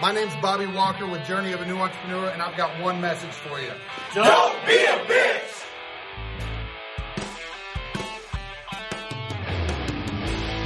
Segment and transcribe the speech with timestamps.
[0.00, 3.32] My name's Bobby Walker with Journey of a New Entrepreneur, and I've got one message
[3.32, 3.72] for you.
[4.14, 5.64] Don't be a bitch!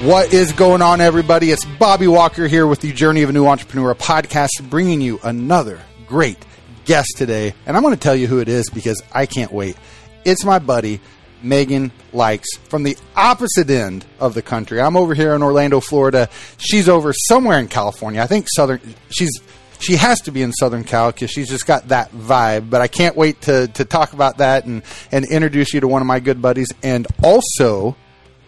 [0.07, 1.51] What is going on, everybody?
[1.51, 5.81] It's Bobby Walker here with the Journey of a New Entrepreneur podcast, bringing you another
[6.07, 6.37] great
[6.85, 7.55] guest today.
[7.65, 9.79] And I'm going to tell you who it is because I can't wait.
[10.27, 11.01] It's my buddy,
[11.43, 14.81] Megan Likes, from the opposite end of the country.
[14.81, 16.29] I'm over here in Orlando, Florida.
[16.59, 18.21] She's over somewhere in California.
[18.21, 18.81] I think Southern.
[19.11, 19.41] She's
[19.83, 22.71] she has to be in Southern Cal because she's just got that vibe.
[22.71, 26.01] But I can't wait to, to talk about that and, and introduce you to one
[26.01, 27.97] of my good buddies and also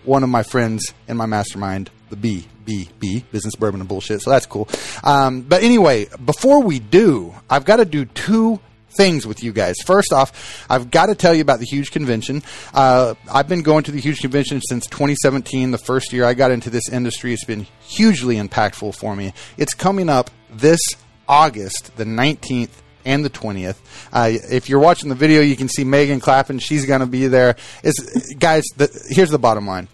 [0.05, 4.23] one of my friends in my mastermind, the B, B, B, Business Bourbon and Bullshit.
[4.23, 4.69] So that's cool.
[5.03, 8.61] Um, but anyway, before we do, I've got to do two
[8.97, 9.77] things with you guys.
[9.85, 12.43] First off, I've got to tell you about the huge convention.
[12.73, 16.51] Uh, I've been going to the huge convention since 2017, the first year I got
[16.51, 17.33] into this industry.
[17.33, 19.33] It's been hugely impactful for me.
[19.57, 20.81] It's coming up this
[21.29, 22.71] August, the 19th
[23.05, 23.77] and the 20th.
[24.13, 26.59] Uh, if you're watching the video, you can see Megan clapping.
[26.59, 27.57] She's going to be there.
[27.83, 29.89] It's, guys, the, here's the bottom line.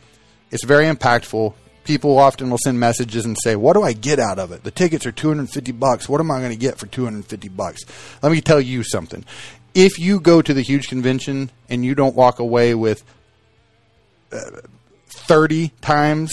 [0.51, 1.55] It's very impactful.
[1.91, 4.63] People often will send messages and say, "What do I get out of it?
[4.63, 6.09] The tickets are 250 bucks.
[6.09, 7.81] What am I going to get for 250 bucks?"
[8.23, 9.25] Let me tell you something.
[9.75, 13.03] If you go to the huge convention and you don't walk away with
[14.31, 14.61] uh,
[15.09, 16.31] 30 times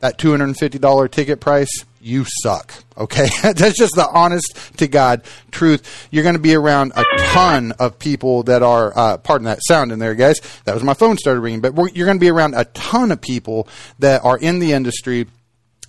[0.00, 1.70] that $250 ticket price,
[2.00, 2.72] you suck.
[2.96, 3.28] Okay.
[3.42, 6.08] That's just the honest to God truth.
[6.10, 9.92] You're going to be around a ton of people that are, uh, pardon that sound
[9.92, 10.40] in there, guys.
[10.64, 13.20] That was my phone started ringing, but you're going to be around a ton of
[13.20, 15.26] people that are in the industry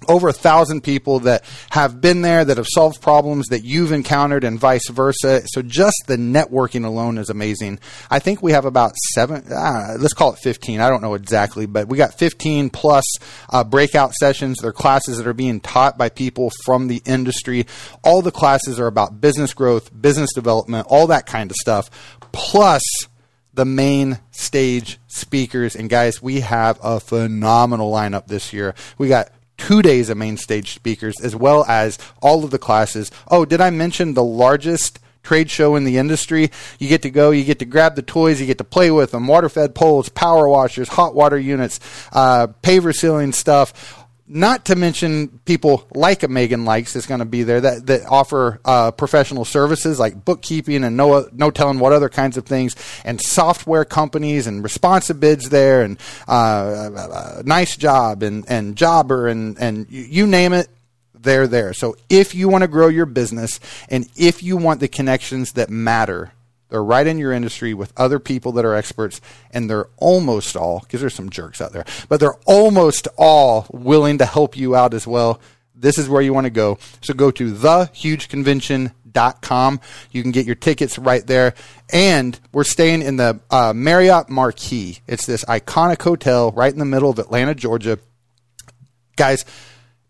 [0.08, 4.44] over a thousand people that have been there that have solved problems that you've encountered
[4.44, 5.44] and vice versa.
[5.48, 7.80] So just the networking alone is amazing.
[8.10, 11.66] I think we have about seven uh, let's call it 15 i don't know exactly
[11.66, 13.06] but we got 15 plus
[13.50, 14.58] uh, breakout sessions.
[14.62, 17.66] They're classes that are being taught by people from the industry.
[18.04, 21.90] All the classes are about business growth business development all that kind of stuff
[22.32, 22.82] plus
[23.54, 25.76] the main stage speakers.
[25.76, 28.76] And guys, we have a phenomenal lineup this year.
[28.98, 29.30] We got
[29.68, 33.12] two days of main stage speakers, as well as all of the classes.
[33.30, 35.00] Oh, did I mention the largest?
[35.24, 36.50] trade show in the industry.
[36.80, 39.12] You get to go, you get to grab the toys, you get to play with
[39.12, 41.80] them, water fed poles, power washers, hot water units,
[42.12, 44.01] uh, paver sealing stuff,
[44.32, 48.06] not to mention people like a Megan likes is going to be there that, that
[48.08, 52.76] offer uh, professional services like bookkeeping and no no telling what other kinds of things
[53.04, 55.98] and software companies and Responsibid's there and
[56.28, 60.68] uh, NiceJob and and jobber and and you name it
[61.14, 61.74] they're there.
[61.74, 63.60] So if you want to grow your business
[63.90, 66.32] and if you want the connections that matter
[66.72, 69.22] they're right in your industry with other people that are experts,
[69.52, 74.18] and they're almost all, because there's some jerks out there, but they're almost all willing
[74.18, 75.40] to help you out as well.
[75.76, 76.78] This is where you want to go.
[77.02, 79.82] So go to thehugeconvention.com.
[80.12, 81.56] You can get your tickets right there.
[81.92, 85.00] And we're staying in the uh, Marriott Marquis.
[85.08, 88.00] It's this iconic hotel right in the middle of Atlanta, Georgia.
[89.18, 89.44] Guys,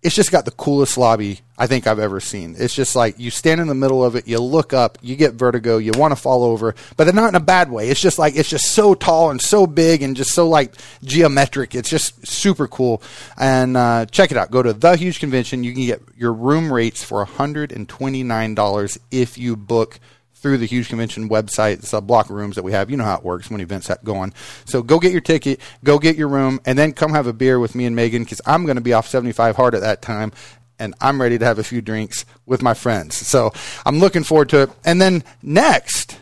[0.04, 2.56] it's just got the coolest lobby I think I've ever seen.
[2.58, 5.34] It's just like you stand in the middle of it, you look up, you get
[5.34, 7.90] vertigo, you want to fall over, but they're not in a bad way.
[7.90, 10.74] It's just like it's just so tall and so big and just so like
[11.04, 11.76] geometric.
[11.76, 13.04] It's just super cool.
[13.38, 14.50] And uh, check it out.
[14.50, 15.64] Go to the huge convention.
[15.64, 20.00] You can get your room rates for $129 if you book
[20.42, 21.74] through the huge convention website.
[21.74, 22.90] It's a block rooms that we have.
[22.90, 24.34] You know how it works when events go on.
[24.66, 27.60] So go get your ticket, go get your room, and then come have a beer
[27.60, 30.32] with me and Megan because I'm going to be off 75 hard at that time.
[30.80, 33.16] And I'm ready to have a few drinks with my friends.
[33.16, 33.52] So
[33.86, 34.72] I'm looking forward to it.
[34.84, 36.18] And then next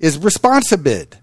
[0.00, 1.14] is Responsibid.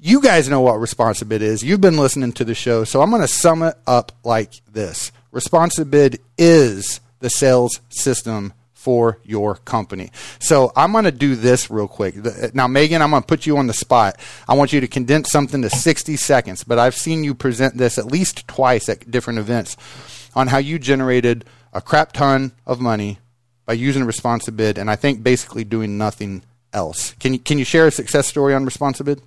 [0.00, 1.62] You guys know what Responsibid is.
[1.62, 2.82] You've been listening to the show.
[2.82, 8.52] So I'm going to sum it up like this Responsibid is the sales system
[8.84, 10.10] for your company.
[10.38, 12.16] So I'm going to do this real quick.
[12.54, 14.20] Now, Megan, I'm going to put you on the spot.
[14.46, 17.96] I want you to condense something to 60 seconds, but I've seen you present this
[17.96, 19.78] at least twice at different events
[20.34, 23.20] on how you generated a crap ton of money
[23.64, 26.42] by using Responsibid, and I think basically doing nothing
[26.74, 27.14] else.
[27.14, 29.22] Can you, can you share a success story on Responsibid?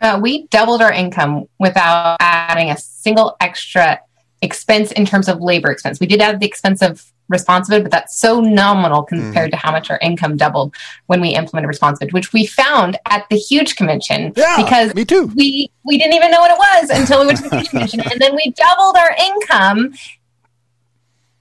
[0.00, 4.00] Uh, we doubled our income without adding a single extra
[4.42, 6.00] expense in terms of labor expense.
[6.00, 9.52] We did add the expense of Responsibid, but that's so nominal compared mm.
[9.52, 10.74] to how much our income doubled
[11.06, 14.32] when we implemented Responsibid, which we found at the huge convention.
[14.36, 15.26] Yeah, because me too.
[15.36, 18.00] We we didn't even know what it was until we went to the huge convention,
[18.00, 19.94] and then we doubled our income.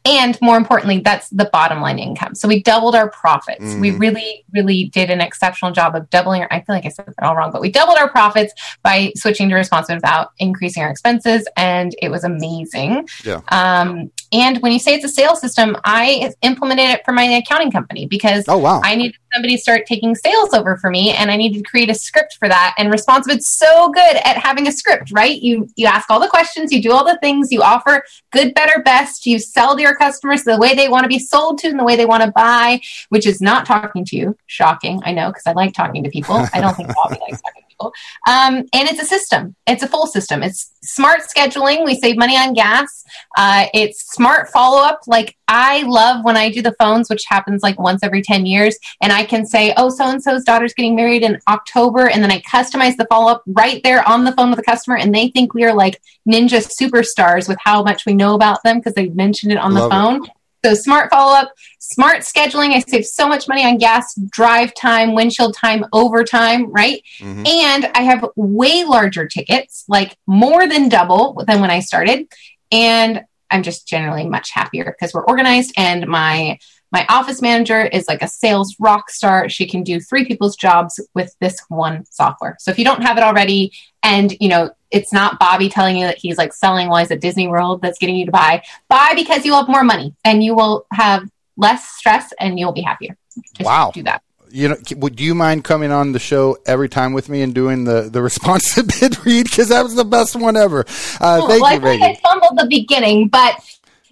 [0.09, 2.33] And more importantly, that's the bottom line income.
[2.33, 3.63] So we doubled our profits.
[3.63, 3.81] Mm-hmm.
[3.81, 6.41] We really, really did an exceptional job of doubling.
[6.41, 8.51] Our, I feel like I said that all wrong, but we doubled our profits
[8.81, 13.07] by switching to responsive without increasing our expenses, and it was amazing.
[13.23, 13.41] Yeah.
[13.49, 17.71] Um, and when you say it's a sales system, I implemented it for my accounting
[17.71, 18.81] company because oh, wow.
[18.83, 21.89] I needed somebody to start taking sales over for me and I needed to create
[21.89, 22.75] a script for that.
[22.77, 25.39] And Responsive is so good at having a script, right?
[25.41, 28.81] You you ask all the questions, you do all the things, you offer good, better,
[28.83, 31.79] best, you sell to your customers the way they want to be sold to and
[31.79, 34.35] the way they want to buy, which is not talking to you.
[34.47, 36.47] Shocking, I know, because I like talking to people.
[36.53, 37.93] I don't think Bobby likes talking people.
[38.27, 39.55] Um, and it's a system.
[39.67, 40.43] It's a full system.
[40.43, 41.85] It's smart scheduling.
[41.85, 43.03] We save money on gas.
[43.37, 45.01] Uh, it's smart follow up.
[45.07, 48.77] Like I love when I do the phones, which happens like once every 10 years,
[49.01, 52.09] and I can say, oh, so and so's daughter's getting married in October.
[52.09, 54.97] And then I customize the follow up right there on the phone with the customer.
[54.97, 58.77] And they think we are like ninja superstars with how much we know about them
[58.77, 60.25] because they mentioned it on love the phone.
[60.25, 60.31] It.
[60.63, 62.73] So smart follow up, smart scheduling.
[62.73, 67.01] I save so much money on gas, drive time, windshield time, overtime, right?
[67.19, 67.47] Mm-hmm.
[67.47, 72.27] And I have way larger tickets, like more than double than when I started.
[72.71, 76.59] And I'm just generally much happier because we're organized and my
[76.91, 79.47] my office manager is like a sales rock star.
[79.47, 82.57] She can do three people's jobs with this one software.
[82.59, 83.71] So if you don't have it already
[84.01, 87.21] and you know it's not Bobby telling you that he's like selling while he's at
[87.21, 88.63] Disney World that's getting you to buy.
[88.87, 92.71] Buy because you will have more money and you will have less stress and you'll
[92.71, 93.15] be happier.
[93.55, 93.91] Just wow.
[93.93, 94.23] Do that.
[94.51, 97.83] You know, would you mind coming on the show every time with me and doing
[97.83, 100.85] the the responsive bid read because that was the best one ever.
[101.19, 103.59] Uh, thank well, you, I think I fumbled the beginning, but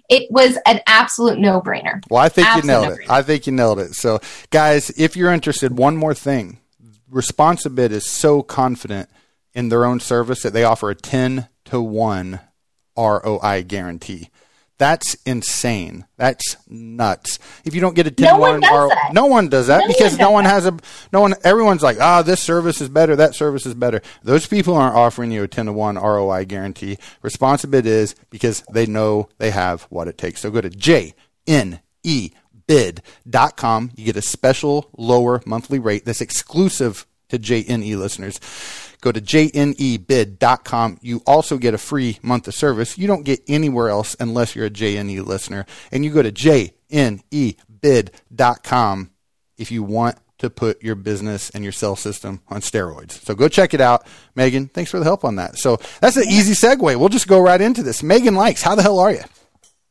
[0.08, 2.02] it was an absolute no brainer.
[2.08, 3.04] Well, I think absolute you nailed no-brainer.
[3.04, 3.10] it.
[3.10, 3.94] I think you nailed it.
[3.94, 4.20] So,
[4.50, 6.60] guys, if you're interested, one more thing.
[7.10, 9.08] Responsibid is so confident
[9.58, 12.38] in their own service that they offer a 10 to 1
[12.96, 14.30] ROI guarantee.
[14.78, 16.06] That's insane.
[16.16, 17.40] That's nuts.
[17.64, 20.12] If you don't get a 10 no one ROI, no one does that no because
[20.12, 20.78] one no one has a
[21.12, 24.46] no one everyone's like, "Ah, oh, this service is better, that service is better." Those
[24.46, 26.96] people aren't offering you a 10 to 1 ROI guarantee.
[27.24, 30.42] Responsibid is because they know they have what it takes.
[30.42, 31.14] So go to J
[31.48, 32.30] N E
[32.68, 33.90] bid.com.
[33.96, 38.38] You get a special lower monthly rate that's exclusive to JNE listeners.
[39.00, 40.98] Go to jnebid.com.
[41.02, 42.98] You also get a free month of service.
[42.98, 45.66] You don't get anywhere else unless you're a JNE listener.
[45.92, 47.20] And you go to jnebid.com
[49.56, 53.12] if you want to put your business and your cell system on steroids.
[53.24, 54.06] So go check it out.
[54.34, 55.58] Megan, thanks for the help on that.
[55.58, 56.96] So that's an easy segue.
[56.96, 58.02] We'll just go right into this.
[58.02, 59.22] Megan Likes, how the hell are you?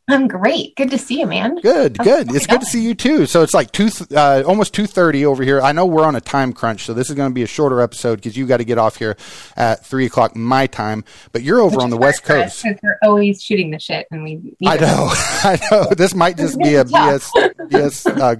[0.09, 0.73] I'm great.
[0.77, 1.55] Good to see you, man.
[1.55, 2.33] Good, good.
[2.33, 3.25] It's good to see you too.
[3.25, 5.59] So it's like two, uh, almost two thirty over here.
[5.59, 7.81] I know we're on a time crunch, so this is going to be a shorter
[7.81, 9.17] episode because you got to get off here
[9.57, 11.03] at three o'clock my time.
[11.33, 12.63] But you're over Which on the West Coast.
[12.63, 14.55] Because we're always shooting the shit, and we.
[14.65, 15.89] I know, I know.
[15.89, 17.29] This might just be a BS,
[17.69, 18.35] BS uh,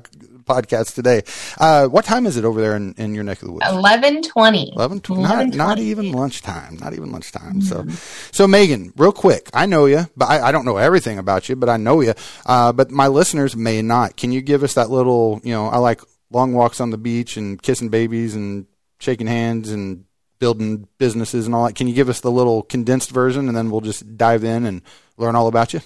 [0.48, 1.22] podcast today.
[1.60, 3.66] Uh, what time is it over there in, in your neck of the woods?
[3.70, 4.72] Eleven twenty.
[4.76, 5.24] Eleven twenty.
[5.24, 6.78] Not, not even lunchtime.
[6.78, 7.62] Not even lunchtime.
[7.62, 7.92] Mm-hmm.
[7.92, 11.50] So, so Megan, real quick, I know you, but I, I don't know everything about
[11.50, 12.14] you, but I know you.
[12.46, 14.16] Uh, but my listeners may not.
[14.16, 15.42] Can you give us that little?
[15.44, 16.02] You know, I like
[16.32, 18.66] long walks on the beach and kissing babies and
[19.00, 20.06] shaking hands and
[20.40, 21.76] building businesses and all that.
[21.76, 24.82] Can you give us the little condensed version, and then we'll just dive in and
[25.18, 25.82] learn all about you?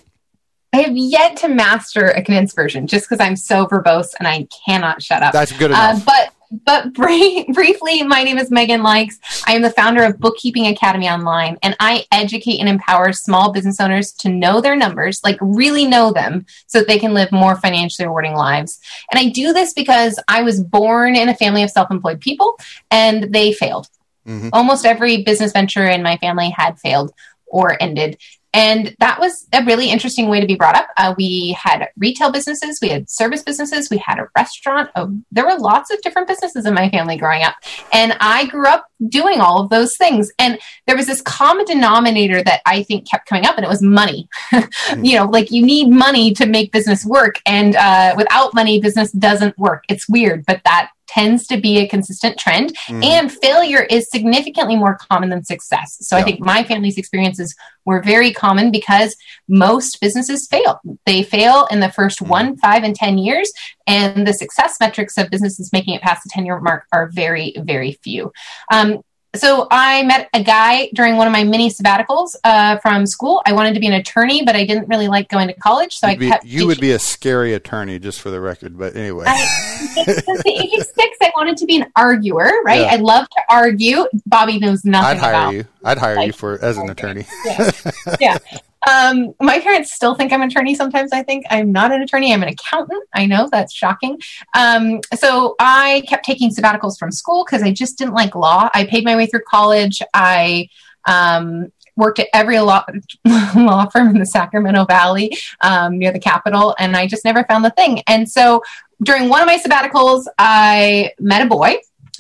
[0.74, 4.48] I have yet to master a condensed version just because I'm so verbose and I
[4.66, 5.34] cannot shut up.
[5.34, 5.98] That's good enough.
[5.98, 6.94] Uh, but but
[7.54, 9.20] briefly, my name is Megan Likes.
[9.48, 13.80] I am the founder of Bookkeeping Academy Online, and I educate and empower small business
[13.80, 17.56] owners to know their numbers, like really know them, so that they can live more
[17.56, 18.80] financially rewarding lives.
[19.12, 22.58] And I do this because I was born in a family of self employed people
[22.90, 23.88] and they failed.
[24.28, 24.50] Mm-hmm.
[24.54, 27.14] Almost every business venture in my family had failed
[27.48, 28.18] or ended.
[28.54, 30.90] And that was a really interesting way to be brought up.
[30.98, 34.90] Uh, we had retail businesses, we had service businesses, we had a restaurant.
[34.96, 37.56] Oh, there were lots of different businesses in my family growing up.
[37.94, 40.32] And I grew up doing all of those things.
[40.38, 43.82] And there was this common denominator that I think kept coming up, and it was
[43.82, 44.28] money.
[45.02, 47.40] You know, like you need money to make business work.
[47.46, 49.84] And uh, without money, business doesn't work.
[49.90, 53.04] It's weird, but that tends to be a consistent trend mm-hmm.
[53.04, 56.22] and failure is significantly more common than success so yeah.
[56.22, 59.16] i think my family's experiences were very common because
[59.48, 62.30] most businesses fail they fail in the 1st mm-hmm.
[62.30, 63.52] one five and ten years
[63.88, 67.54] and the success metrics of businesses making it past the 10 year mark are very
[67.60, 68.32] very few
[68.72, 69.02] um,
[69.36, 73.42] so I met a guy during one of my mini sabbaticals uh, from school.
[73.46, 76.08] I wanted to be an attorney, but I didn't really like going to college, so
[76.08, 76.44] You'd I be, kept.
[76.44, 76.68] You teaching.
[76.68, 78.78] would be a scary attorney, just for the record.
[78.78, 82.52] But anyway, I, the age of six, I wanted to be an arguer.
[82.66, 82.82] Right?
[82.82, 82.94] Yeah.
[82.94, 84.06] I love to argue.
[84.26, 85.18] Bobby knows nothing.
[85.18, 85.66] I'd hire about, you.
[85.84, 87.26] I'd hire like, you for as an attorney.
[87.46, 87.72] yeah.
[88.20, 88.38] yeah.
[88.90, 90.76] Um, my parents still think I'm an attorney.
[90.76, 92.34] Sometimes I think I'm not an attorney.
[92.34, 93.04] I'm an accountant.
[93.14, 94.20] I know that's shocking.
[94.56, 98.70] Um, so I kept taking sabbaticals from school because I just didn't like law.
[98.74, 100.02] I paid my way through college.
[100.14, 100.70] I
[101.06, 102.84] um, worked at every law,
[103.56, 107.66] law firm in the Sacramento Valley um, near the Capitol, and I just never found
[107.66, 108.02] the thing.
[108.08, 108.64] And so
[109.04, 111.78] during one of my sabbaticals, I met a boy.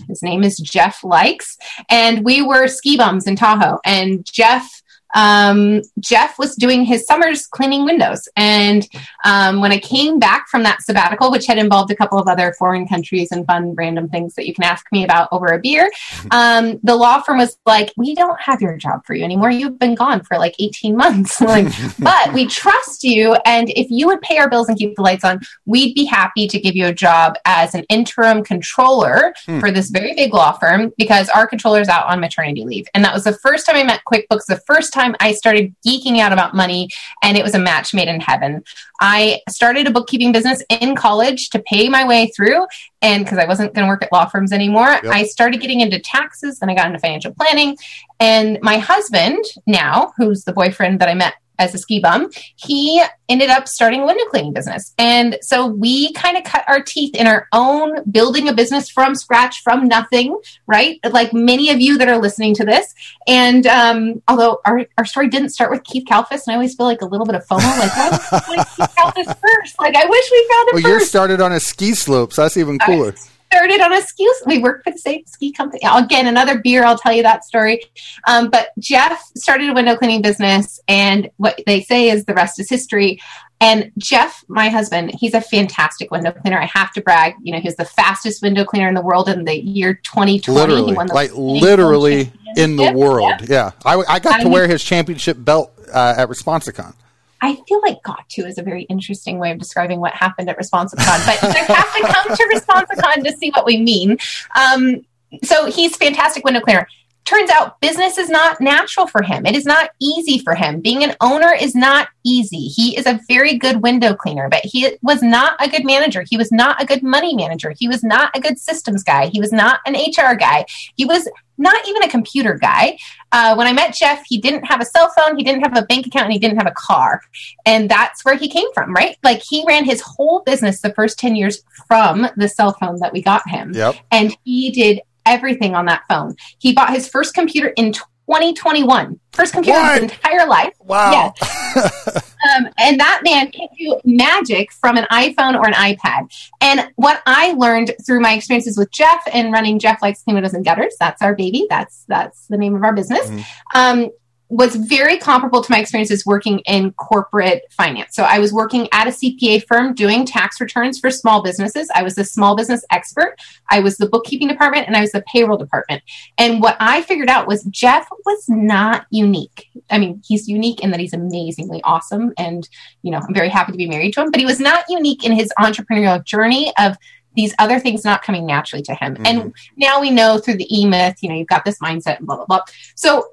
[0.07, 1.57] His name is Jeff Likes,
[1.89, 3.79] and we were ski bums in Tahoe.
[3.85, 4.80] And Jeff
[5.13, 8.27] um, Jeff was doing his summers cleaning windows.
[8.35, 8.87] And
[9.23, 12.53] um, when I came back from that sabbatical, which had involved a couple of other
[12.57, 15.91] foreign countries and fun random things that you can ask me about over a beer,
[16.31, 19.51] um, the law firm was like, "We don't have your job for you anymore.
[19.51, 21.41] You've been gone for like 18 months.
[21.41, 21.67] like,
[21.99, 25.23] but we trust you, and if you would pay our bills and keep the lights
[25.23, 29.59] on, we'd be happy to give you a job as an interim controller hmm.
[29.59, 33.13] for this very big law firm because our controller's out on maternity leave." And that
[33.13, 34.45] was the first time I met QuickBooks.
[34.45, 36.89] The first time time I started geeking out about money,
[37.23, 38.63] and it was a match made in heaven.
[38.99, 42.65] I started a bookkeeping business in college to pay my way through,
[43.01, 45.05] and because I wasn't going to work at law firms anymore, yep.
[45.05, 46.59] I started getting into taxes.
[46.59, 47.77] Then I got into financial planning,
[48.19, 53.01] and my husband now, who's the boyfriend that I met as a ski bum, he
[53.29, 54.93] ended up starting a window cleaning business.
[54.97, 59.15] And so we kind of cut our teeth in our own building a business from
[59.15, 60.37] scratch, from nothing,
[60.67, 60.99] right?
[61.09, 62.93] Like many of you that are listening to this.
[63.27, 66.87] And um, although our, our story didn't start with Keith Kalfas, and I always feel
[66.87, 69.79] like a little bit of FOMO, like, why Keith Kalfas first?
[69.79, 71.01] Like, I wish we found it well, first.
[71.01, 73.13] you started on a ski slope, so that's even cooler
[73.51, 74.29] started on a ski.
[74.45, 75.81] We work for the same ski company.
[75.83, 76.83] Again, another beer.
[76.83, 77.81] I'll tell you that story.
[78.27, 82.59] Um, but Jeff started a window cleaning business, and what they say is the rest
[82.59, 83.19] is history.
[83.59, 86.59] And Jeff, my husband, he's a fantastic window cleaner.
[86.59, 87.35] I have to brag.
[87.43, 90.59] You know, he's the fastest window cleaner in the world in the year 2020.
[90.59, 93.33] Literally, like literally in the world.
[93.41, 93.71] Yeah, yeah.
[93.85, 96.95] I, I, got I to mean, wear his championship belt uh, at Responsicon.
[97.41, 100.57] I feel like got to is a very interesting way of describing what happened at
[100.59, 104.17] Responsicon, but you have to come to Responsicon to see what we mean.
[104.55, 105.05] Um,
[105.43, 106.87] so he's fantastic window cleaner.
[107.25, 109.45] Turns out business is not natural for him.
[109.45, 110.81] It is not easy for him.
[110.81, 112.67] Being an owner is not easy.
[112.67, 116.25] He is a very good window cleaner, but he was not a good manager.
[116.27, 117.73] He was not a good money manager.
[117.77, 119.27] He was not a good systems guy.
[119.27, 120.65] He was not an HR guy.
[120.95, 121.29] He was
[121.61, 122.97] not even a computer guy.
[123.31, 125.83] Uh, when I met Jeff, he didn't have a cell phone, he didn't have a
[125.83, 127.21] bank account, and he didn't have a car.
[127.65, 129.15] And that's where he came from, right?
[129.23, 133.13] Like he ran his whole business the first 10 years from the cell phone that
[133.13, 133.73] we got him.
[133.73, 133.95] Yep.
[134.09, 136.35] And he did everything on that phone.
[136.59, 137.93] He bought his first computer in
[138.31, 139.19] 2021.
[139.33, 140.01] First computer what?
[140.01, 140.73] his entire life.
[140.79, 141.33] Wow.
[141.75, 146.33] um, and that man can do magic from an iPhone or an iPad.
[146.61, 150.53] And what I learned through my experiences with Jeff and running Jeff Likes Clean Windows
[150.53, 151.65] and Gutters, that's our baby.
[151.69, 153.27] That's that's the name of our business.
[153.27, 153.77] Mm-hmm.
[153.77, 154.09] Um,
[154.51, 158.13] was very comparable to my experiences working in corporate finance.
[158.13, 161.89] So I was working at a CPA firm doing tax returns for small businesses.
[161.95, 163.37] I was the small business expert.
[163.69, 166.03] I was the bookkeeping department and I was the payroll department.
[166.37, 169.69] And what I figured out was Jeff was not unique.
[169.89, 172.67] I mean, he's unique in that he's amazingly awesome and,
[173.03, 175.23] you know, I'm very happy to be married to him, but he was not unique
[175.23, 176.97] in his entrepreneurial journey of
[177.37, 179.13] these other things not coming naturally to him.
[179.13, 179.25] Mm-hmm.
[179.25, 182.27] And now we know through the E myth, you know, you've got this mindset and
[182.27, 182.61] blah, blah, blah.
[182.95, 183.29] So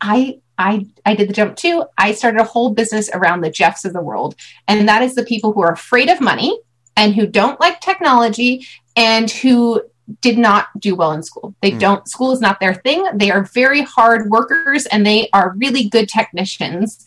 [0.00, 1.84] I I I did the jump too.
[1.98, 4.36] I started a whole business around the Jeffs of the world,
[4.68, 6.58] and that is the people who are afraid of money
[6.96, 9.82] and who don't like technology and who
[10.20, 11.54] did not do well in school.
[11.62, 11.80] They mm.
[11.80, 13.06] don't school is not their thing.
[13.14, 17.04] They are very hard workers and they are really good technicians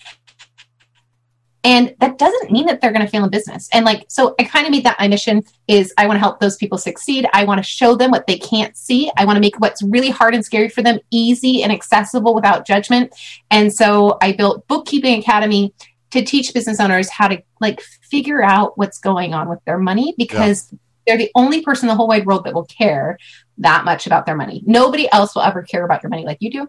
[1.63, 3.67] and that doesn't mean that they're going to fail in business.
[3.73, 6.39] And like so i kind of made that my mission is i want to help
[6.39, 7.27] those people succeed.
[7.33, 9.11] I want to show them what they can't see.
[9.17, 12.65] I want to make what's really hard and scary for them easy and accessible without
[12.65, 13.13] judgment.
[13.51, 15.73] And so i built bookkeeping academy
[16.11, 20.15] to teach business owners how to like figure out what's going on with their money
[20.17, 20.77] because yeah.
[21.05, 23.17] they're the only person in the whole wide world that will care
[23.59, 24.63] that much about their money.
[24.65, 26.67] Nobody else will ever care about your money like you do.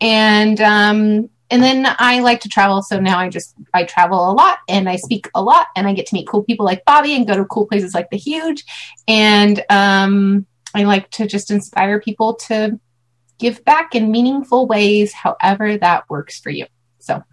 [0.00, 4.32] And um and then I like to travel, so now I just I travel a
[4.32, 7.14] lot and I speak a lot, and I get to meet cool people like Bobby
[7.14, 8.64] and go to cool places like the Huge,
[9.08, 12.78] and um, I like to just inspire people to
[13.38, 16.66] give back in meaningful ways, however that works for you.
[16.98, 17.24] So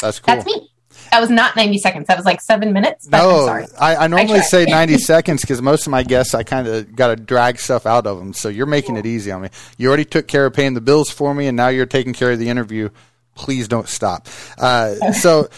[0.00, 0.34] that's cool.
[0.34, 0.70] That's me.
[1.10, 2.06] That was not 90 seconds.
[2.06, 3.08] That was like seven minutes.
[3.08, 3.46] no,
[3.78, 6.94] I, I, normally I say 90 seconds because most of my guests, I kind of
[6.94, 8.32] got to drag stuff out of them.
[8.32, 9.48] So you're making it easy on me.
[9.78, 12.32] You already took care of paying the bills for me, and now you're taking care
[12.32, 12.90] of the interview
[13.38, 14.26] please don't stop.
[14.58, 15.48] Uh, so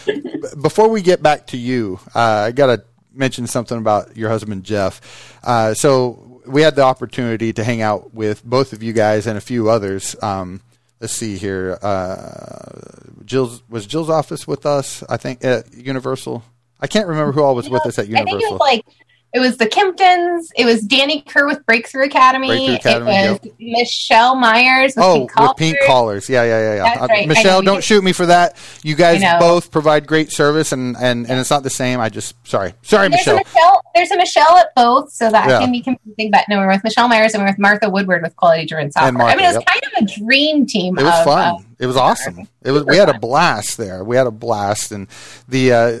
[0.61, 2.83] before we get back to you, uh, I got to
[3.13, 5.01] mention something about your husband, Jeff.
[5.43, 9.37] Uh, so we had the opportunity to hang out with both of you guys and
[9.37, 10.61] a few others um,
[11.01, 11.77] let's see here.
[11.81, 12.79] Uh,
[13.25, 15.03] Jill's was Jill's office with us.
[15.09, 16.43] I think at Universal.
[16.79, 18.51] I can't remember who all was with us at I think it Universal.
[18.53, 18.85] was like
[19.33, 20.47] it was the Kimptons.
[20.57, 22.47] It was Danny Kerr with Breakthrough Academy.
[22.47, 25.87] Breakthrough Academy, it was Michelle Myers with Oh, Pink with pink Collars.
[25.87, 26.29] collars.
[26.29, 26.83] Yeah, yeah, yeah, yeah.
[26.83, 27.27] That's Uh, right.
[27.27, 28.55] Michelle, don't shoot me for that.
[28.83, 31.99] You guys both provide great service, and, and, and it's not the same.
[31.99, 33.35] I just sorry, sorry, There's Michelle.
[33.35, 33.81] a Michelle.
[33.95, 35.59] There's a Michelle at both, so that Yeah.
[35.59, 36.31] can be confusing.
[36.31, 39.11] But no, we're with Michelle Myers and we're with Martha Woodward with Quality Driven Software.
[39.13, 39.65] Martha, I mean, it was yep.
[39.65, 40.97] kind of a dream team.
[40.97, 41.55] It was of, fun.
[41.55, 42.47] uh, it was awesome.
[42.63, 42.85] It was.
[42.85, 44.03] We had a blast there.
[44.03, 45.07] We had a blast, and
[45.47, 45.97] the uh,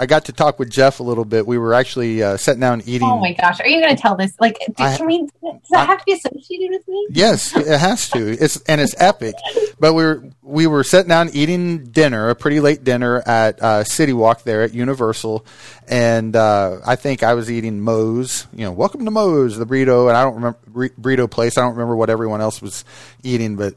[0.00, 1.46] I got to talk with Jeff a little bit.
[1.46, 3.06] We were actually uh, sitting down eating.
[3.06, 4.32] oh my gosh, are you going to tell this?
[4.40, 5.18] Like, do, I- can we?
[5.42, 7.06] Does that have to be associated with me?
[7.10, 8.30] Yes, it has to.
[8.42, 9.34] It's and it's epic.
[9.78, 13.84] But we were we were sitting down eating dinner, a pretty late dinner at uh,
[13.84, 15.44] City Walk there at Universal,
[15.86, 18.46] and uh, I think I was eating Moe's.
[18.54, 20.58] You know, welcome to Moe's, the burrito, and I don't remember
[20.98, 21.58] burrito place.
[21.58, 22.84] I don't remember what everyone else was
[23.22, 23.74] eating, but.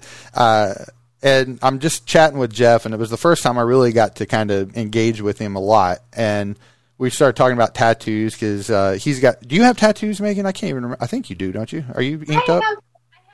[1.24, 3.92] Uh, and I'm just chatting with Jeff, and it was the first time I really
[3.92, 6.00] got to kind of engage with him a lot.
[6.14, 6.58] And
[6.98, 9.46] we started talking about tattoos because uh, he's got.
[9.48, 10.46] Do you have tattoos, Megan?
[10.46, 10.98] I can't even remember.
[11.04, 11.84] I think you do, don't you?
[11.96, 12.64] Are you inked I up?
[12.64, 12.78] have,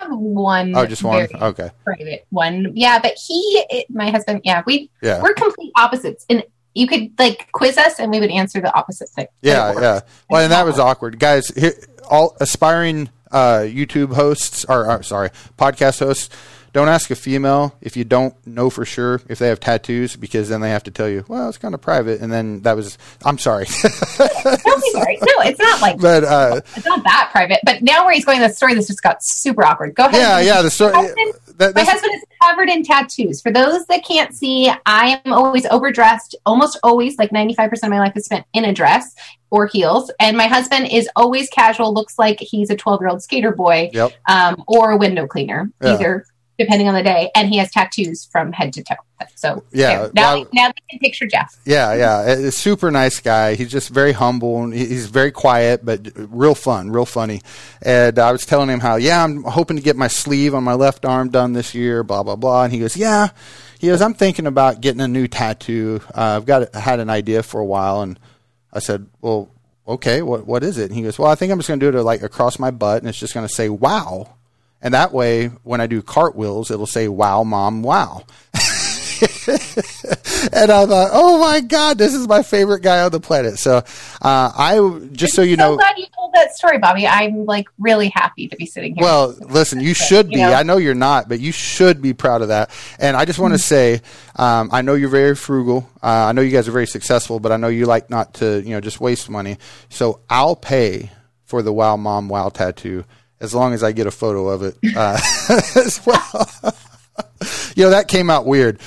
[0.01, 0.75] I have one.
[0.75, 1.27] Oh, just one.
[1.34, 1.69] Okay.
[1.84, 2.72] Private one.
[2.75, 5.22] Yeah, but he, it, my husband, yeah, we Yeah.
[5.22, 6.43] we're complete opposites, and
[6.74, 9.27] you could like quiz us, and we would answer the opposite thing.
[9.41, 10.00] Yeah, yeah.
[10.29, 11.48] Well, and that was awkward, guys.
[11.50, 11.74] Here,
[12.10, 16.29] all aspiring uh, YouTube hosts, or, or sorry, podcast hosts,
[16.74, 20.50] don't ask a female if you don't know for sure if they have tattoos, because
[20.50, 22.98] then they have to tell you, well, it's kind of private, and then that was.
[23.26, 23.66] I'm sorry,
[24.18, 25.18] Don't be sorry.
[25.22, 27.60] No, it's not like but uh, it's not that private.
[27.64, 29.96] But now where he's going, the story this just got super awkward.
[29.96, 30.20] Go ahead.
[30.20, 30.62] yeah, yeah.
[30.62, 30.94] The story.
[30.94, 33.42] My husband, That, my husband is covered in tattoos.
[33.42, 36.36] For those that can't see, I am always overdressed.
[36.46, 39.16] Almost always, like ninety five percent of my life is spent in a dress
[39.52, 40.12] or heels.
[40.20, 41.94] And my husband is always casual.
[41.94, 44.12] Looks like he's a twelve year old skater boy Yep.
[44.28, 45.94] um, or a window cleaner, Yeah.
[45.96, 46.26] either
[46.60, 47.32] depending on the day.
[47.36, 48.96] And he has tattoos from head to toe.
[49.36, 50.12] So Yeah, there.
[50.13, 51.58] now, well- now they can picture Jeff.
[51.66, 52.22] Yeah, yeah.
[52.22, 53.56] A super nice guy.
[53.56, 57.42] He's just very humble and he's very quiet, but real fun, real funny.
[57.82, 60.74] And I was telling him how, yeah, I'm hoping to get my sleeve on my
[60.74, 62.63] left arm done this year, blah, blah, blah.
[62.66, 63.30] And he goes, yeah.
[63.80, 66.01] He goes, I'm thinking about getting a new tattoo.
[66.13, 68.01] Uh, I've got had an idea for a while.
[68.01, 68.20] And
[68.74, 69.50] I said, well,
[69.88, 70.86] okay, what, what is it?
[70.86, 72.72] And he goes, well, I think I'm just going to do it like across my
[72.72, 74.36] butt and it's just going to say, wow.
[74.82, 78.24] And that way, when I do cartwheels, it'll say, wow, mom, wow.
[79.50, 83.60] and I thought, oh my god, this is my favorite guy on the planet.
[83.60, 83.84] So, uh,
[84.22, 87.08] I just so you so know, glad you told that story, Bobby.
[87.08, 89.04] I'm like really happy to be sitting here.
[89.04, 90.36] well, listen, you should be.
[90.36, 90.54] You know?
[90.54, 92.72] I know you're not, but you should be proud of that.
[93.00, 94.02] And I just want to say,
[94.36, 95.89] um, I know you're very frugal.
[96.02, 98.62] Uh, I know you guys are very successful, but I know you like not to,
[98.62, 99.58] you know, just waste money.
[99.89, 101.12] So I'll pay
[101.44, 103.04] for the Wow Mom Wow tattoo
[103.41, 105.19] as long as I get a photo of it uh,
[105.75, 106.47] as well.
[107.75, 108.80] you know, that came out weird.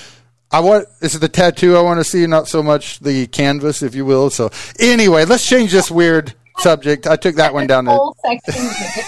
[0.51, 3.83] I want is it the tattoo I want to see, not so much the canvas,
[3.83, 4.29] if you will.
[4.29, 7.07] So anyway, let's change this weird subject.
[7.07, 7.87] I took that one down.
[7.87, 8.63] To, whole section.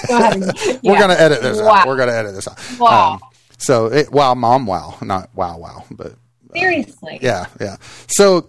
[0.08, 0.44] Go ahead and,
[0.82, 1.68] we're gonna edit this Wow.
[1.74, 1.86] out.
[1.86, 2.58] We're gonna edit this out.
[2.80, 3.20] Wow.
[3.58, 6.14] so it, wow, mom, wow, not wow, wow, but
[6.56, 7.18] Seriously.
[7.20, 7.76] yeah, yeah.
[8.08, 8.48] So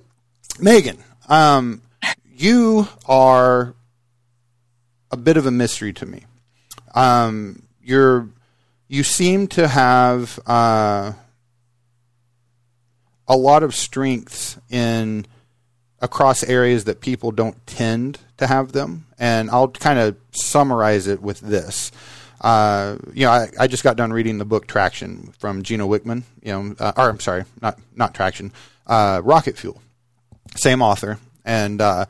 [0.59, 1.81] Megan, um,
[2.33, 3.75] you are
[5.11, 6.23] a bit of a mystery to me.
[6.95, 8.29] Um, you're
[8.87, 11.13] you seem to have uh,
[13.27, 15.25] a lot of strengths in
[15.99, 19.05] across areas that people don't tend to have them.
[19.17, 21.91] And I'll kind of summarize it with this.
[22.41, 26.23] Uh, you know, I, I just got done reading the book Traction from Gino Wickman.
[26.43, 28.51] You know, uh, or I'm sorry, not not Traction,
[28.85, 29.81] uh, Rocket Fuel.
[30.55, 31.17] Same author.
[31.45, 32.07] And uh,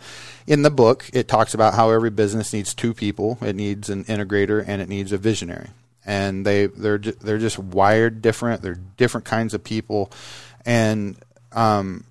[0.48, 3.38] in the book, it talks about how every business needs two people.
[3.41, 5.69] It needs an integrator and it needs a visionary.
[6.06, 8.62] And they they're they're just wired different.
[8.62, 10.12] They're different kinds of people,
[10.65, 11.17] and
[11.52, 12.06] um,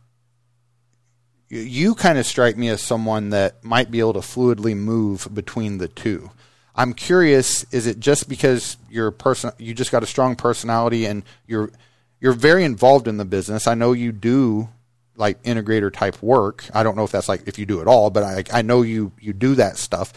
[1.49, 5.29] you- you kind of strike me as someone that might be able to fluidly move
[5.33, 6.31] between the two.
[6.75, 11.23] I'm curious, is it just because you're person you just got a strong personality and
[11.47, 11.71] you're
[12.21, 13.69] you're very involved in the business.
[13.69, 14.71] I know you do
[15.17, 16.65] like integrator type work.
[16.75, 18.83] I don't know if that's like if you do it all, but I I know
[18.83, 20.13] you you do that stuff.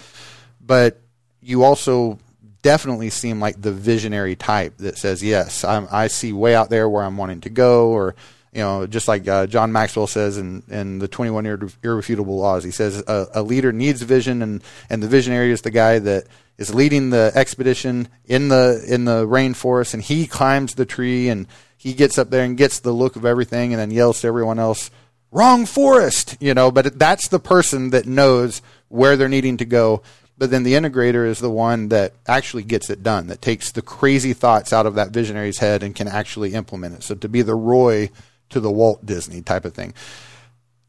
[0.62, 1.00] But
[1.42, 2.20] you also
[2.62, 6.90] definitely seem like the visionary type that says, "Yes, I'm, I see way out there
[6.90, 8.16] where I'm wanting to go," or
[8.58, 12.64] you know, just like uh, John Maxwell says in, in the 21 Irre- irrefutable laws,
[12.64, 16.26] he says a, a leader needs vision, and, and the visionary is the guy that
[16.58, 21.46] is leading the expedition in the in the rainforest, and he climbs the tree and
[21.78, 24.60] he gets up there and gets the look of everything, and then yells to everyone
[24.60, 24.92] else,
[25.32, 30.02] "Wrong forest!" You know, but that's the person that knows where they're needing to go
[30.38, 33.82] but then the integrator is the one that actually gets it done, that takes the
[33.82, 37.04] crazy thoughts out of that visionary's head and can actually implement it.
[37.04, 38.12] So to be the Roy
[38.50, 39.94] to the Walt Disney type of thing.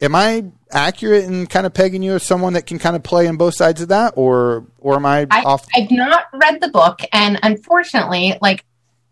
[0.01, 3.27] Am I accurate in kind of pegging you as someone that can kind of play
[3.27, 5.67] in both sides of that, or or am I, I off?
[5.75, 8.65] I've not read the book, and unfortunately, like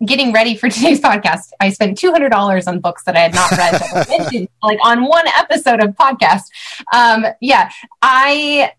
[0.05, 3.35] getting ready for today's podcast, I spent two hundred dollars on books that I had
[3.35, 6.43] not read that were mentioned, like on one episode of podcast.
[6.93, 7.71] Um, yeah,
[8.03, 8.73] I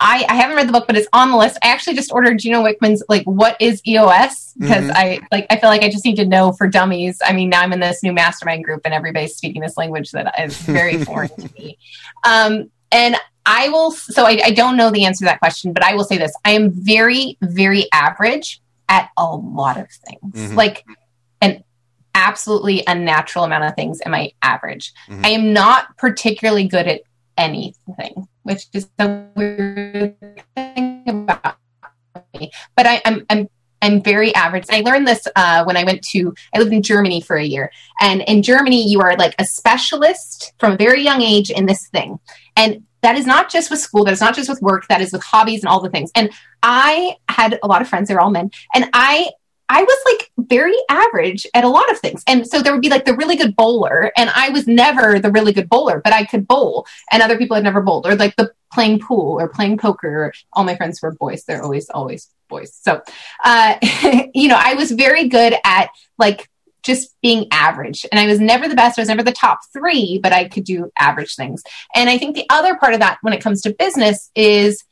[0.00, 1.56] I, I haven't read the book, but it's on the list.
[1.62, 4.92] I actually just ordered Gino Wickman's like "What is EOS?" because Mhm.
[4.94, 7.18] I like I feel like I just need to know for dummies.
[7.24, 10.34] I mean, now I'm in this new mastermind group, and everybody's speaking this language that
[10.42, 11.78] is very foreign to me.
[12.24, 13.92] Um, and I will.
[13.92, 16.32] So I, I don't know the answer to that question, but I will say this:
[16.44, 20.50] I am very, very average at a lot of things.
[20.50, 20.56] Mhm.
[20.56, 20.84] Like
[21.40, 21.64] an
[22.14, 24.00] absolutely unnatural amount of things.
[24.04, 24.92] Am I average?
[25.08, 25.26] Mhm.
[25.26, 27.00] I am not particularly good at
[27.36, 30.16] anything, which is the weird
[30.54, 31.56] thing about
[32.38, 32.50] me.
[32.76, 33.48] But I, I'm I'm
[33.82, 34.64] I'm very average.
[34.70, 37.70] I learned this uh, when I went to I lived in Germany for a year,
[38.00, 41.88] and in Germany you are like a specialist from a very young age in this
[41.88, 42.18] thing,
[42.56, 44.04] and that is not just with school.
[44.04, 44.86] That is not just with work.
[44.88, 46.10] That is with hobbies and all the things.
[46.14, 46.30] And
[46.62, 48.08] I had a lot of friends.
[48.08, 49.30] They were all men, and I
[49.68, 52.22] I was like very average at a lot of things.
[52.26, 55.30] And so there would be like the really good bowler, and I was never the
[55.30, 58.36] really good bowler, but I could bowl, and other people had never bowled, or like
[58.36, 60.32] the playing pool or playing poker.
[60.52, 61.44] All my friends were boys.
[61.44, 62.74] They're always, always boys.
[62.74, 63.02] So,
[63.44, 63.76] uh,
[64.34, 66.48] you know, I was very good at like
[66.84, 68.06] just being average.
[68.10, 68.98] And I was never the best.
[68.98, 71.62] I was never the top three, but I could do average things.
[71.94, 74.84] And I think the other part of that when it comes to business is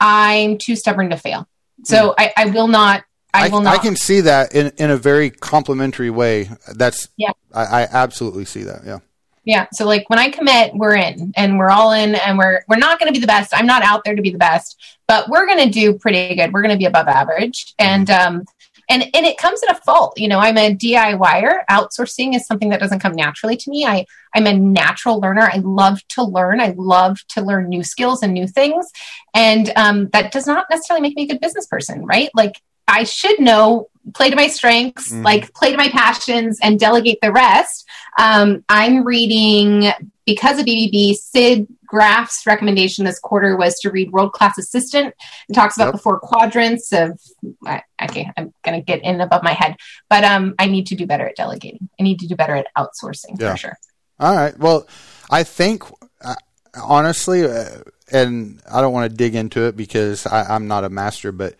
[0.00, 1.48] I'm too stubborn to fail.
[1.84, 3.04] So I, I will not.
[3.32, 3.78] I, I, will not.
[3.78, 6.50] I can see that in, in a very complimentary way.
[6.74, 7.32] That's Yeah.
[7.52, 8.82] I, I absolutely see that.
[8.84, 8.98] Yeah.
[9.44, 9.66] Yeah.
[9.72, 12.98] So like when I commit, we're in and we're all in and we're we're not
[12.98, 13.54] going to be the best.
[13.54, 16.52] I'm not out there to be the best, but we're going to do pretty good.
[16.52, 17.74] We're going to be above average.
[17.78, 18.44] And um
[18.88, 20.18] and and it comes at a fault.
[20.18, 21.60] You know, I'm a DIYer.
[21.70, 23.84] Outsourcing is something that doesn't come naturally to me.
[23.84, 25.42] I I'm a natural learner.
[25.52, 26.60] I love to learn.
[26.60, 28.86] I love to learn new skills and new things.
[29.34, 32.30] And um that does not necessarily make me a good business person, right?
[32.34, 35.22] Like I should know play to my strengths, Mhm.
[35.22, 37.86] like play to my passions and delegate the rest.
[38.18, 39.92] Um, I'm reading
[40.34, 41.14] because of BBB.
[41.14, 45.14] Sid Graff's recommendation this quarter was to read World Class Assistant.
[45.48, 45.92] It talks about Yep.
[45.94, 47.18] the four quadrants of.
[47.66, 49.74] I- Okay, I'm going to get in above my head,
[50.08, 51.88] but um, I need to do better at delegating.
[51.98, 53.50] I need to do better at outsourcing Yeah.
[53.52, 53.78] for sure.
[54.20, 54.56] All right.
[54.56, 54.86] Well,
[55.30, 55.82] I think
[56.22, 56.36] uh,
[56.80, 57.64] honestly, uh,
[58.12, 61.56] and I don't want to dig into it because I, I'm not a master, but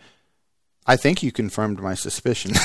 [0.87, 2.51] I think you confirmed my suspicion.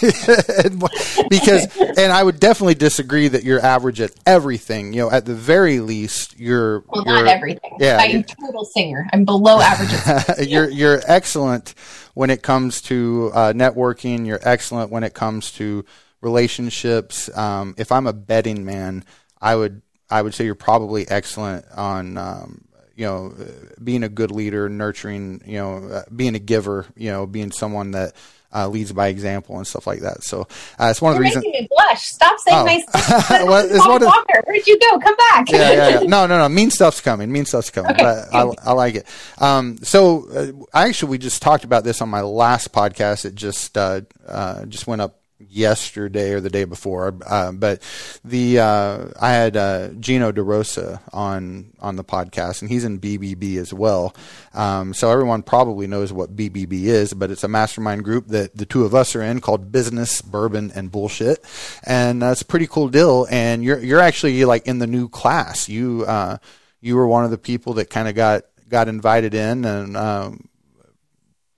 [1.30, 4.92] because, and I would definitely disagree that you're average at everything.
[4.92, 7.76] You know, at the very least, you're Well, you're, not everything.
[7.78, 9.08] yeah, I'm a total singer.
[9.12, 9.90] I'm below average.
[10.38, 11.74] At you're you're excellent
[12.14, 14.26] when it comes to uh, networking.
[14.26, 15.84] You're excellent when it comes to
[16.20, 17.34] relationships.
[17.36, 19.04] Um, if I'm a betting man,
[19.40, 22.64] I would I would say you're probably excellent on um,
[22.96, 23.34] you know
[23.82, 27.92] being a good leader, nurturing, you know, uh, being a giver, you know, being someone
[27.92, 28.14] that.
[28.52, 30.24] Uh, leads by example and stuff like that.
[30.24, 30.40] So
[30.76, 31.44] uh, it's one of the reasons.
[31.44, 32.02] making me blush.
[32.06, 32.64] Stop saying Oh.
[32.64, 33.24] nice things.
[33.46, 34.98] Well, it's one Walker, where'd you go?
[34.98, 35.48] Come back.
[35.52, 36.00] yeah, yeah, yeah.
[36.08, 36.48] No, no, no.
[36.48, 37.30] Mean stuff's coming.
[37.30, 37.92] Mean stuff's coming.
[37.92, 39.06] Okay, But I, I like it.
[39.38, 43.24] Um, so uh, actually, we just talked about this on my last podcast.
[43.24, 47.14] It just uh, uh, just went up yesterday or the day before.
[47.26, 47.82] Uh, but
[48.24, 53.56] the uh, I had uh, Gino DeRosa on on the podcast, and he's in BBB
[53.56, 54.14] as well.
[54.54, 58.66] Um, so everyone probably knows what BBB is, but it's a mastermind group that the
[58.66, 61.44] two of us are in called Business Bourbon and Bullshit,
[61.84, 63.26] and that's a pretty cool deal.
[63.30, 65.68] And you're you're actually like in the new class.
[65.68, 66.38] You uh,
[66.80, 69.96] you were one of the people that kind of got got invited in and.
[69.96, 70.46] Um,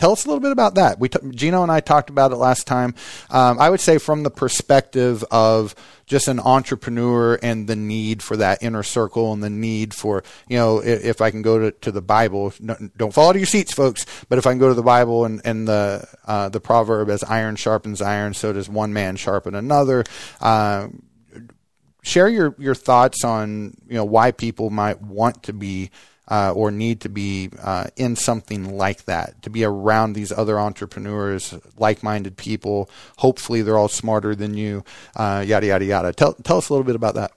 [0.02, 0.98] Tell us a little bit about that.
[0.98, 2.96] We t- Gino and I talked about it last time.
[3.30, 8.36] Um, I would say from the perspective of just an entrepreneur and the need for
[8.38, 11.70] that inner circle and the need for you know if, if I can go to,
[11.70, 14.04] to the Bible, no, don't fall out of your seats, folks.
[14.28, 17.22] But if I can go to the Bible and, and the uh, the proverb as
[17.22, 20.02] iron sharpens iron, so does one man sharpen another.
[20.40, 20.88] Uh,
[22.02, 25.92] share your your thoughts on you know why people might want to be
[26.28, 30.58] uh, or need to be uh, in something like that to be around these other
[30.58, 34.84] entrepreneurs like-minded people hopefully they're all smarter than you
[35.16, 37.32] uh, yada yada yada tell, tell us a little bit about that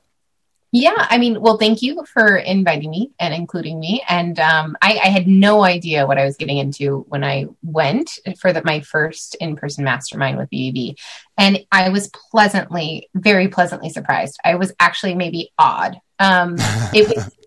[0.71, 4.03] Yeah, I mean, well, thank you for inviting me and including me.
[4.09, 8.19] And um, I, I had no idea what I was getting into when I went
[8.39, 10.97] for the, my first in-person mastermind with BBB,
[11.37, 14.37] and I was pleasantly, very pleasantly surprised.
[14.43, 15.95] I was actually maybe odd.
[16.19, 16.55] Um,
[16.93, 17.31] it was,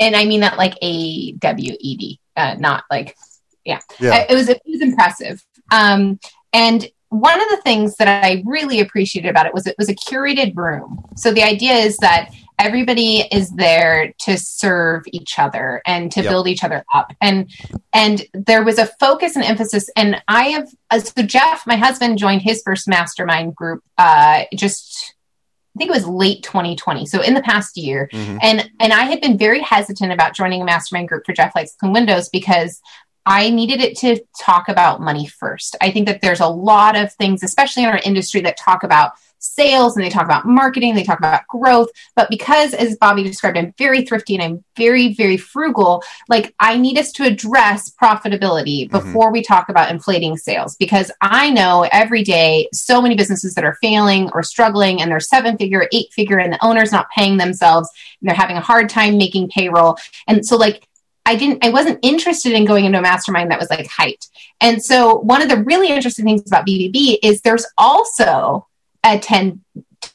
[0.00, 3.16] and I mean that like a W E D, uh, not like
[3.64, 4.26] Yeah, Yeah.
[4.28, 5.44] it was it was impressive.
[5.72, 6.18] Um,
[6.52, 9.94] and one of the things that I really appreciated about it was it was a
[9.94, 11.04] curated room.
[11.16, 16.30] So the idea is that everybody is there to serve each other and to Yep.
[16.30, 17.50] build each other up and
[17.92, 22.16] and there was a focus and emphasis and i have uh, so jeff my husband
[22.16, 25.13] joined his first mastermind group uh just
[25.74, 28.38] i think it was late 2020 so in the past year Mhm.
[28.42, 31.74] and and i had been very hesitant about joining a mastermind group for jeff likes
[31.74, 32.80] clean windows because
[33.26, 35.76] I needed it to talk about money first.
[35.80, 39.12] I think that there's a lot of things, especially in our industry, that talk about
[39.44, 41.88] sales and they talk about marketing, they talk about growth.
[42.16, 46.78] But because, as Bobby described, I'm very thrifty and I'm very, very frugal, like I
[46.78, 48.96] need us to address profitability mm-hmm.
[48.96, 50.76] before we talk about inflating sales.
[50.76, 55.20] Because I know every day so many businesses that are failing or struggling and they're
[55.20, 57.88] seven figure, eight figure, and the owner's not paying themselves
[58.20, 59.98] and they're having a hard time making payroll.
[60.26, 60.88] And so, like,
[61.26, 64.28] I didn't, I wasn't interested in going into a mastermind that was like hyped.
[64.60, 68.66] And so one of the really interesting things about BBB is there's also
[69.04, 69.62] a 10,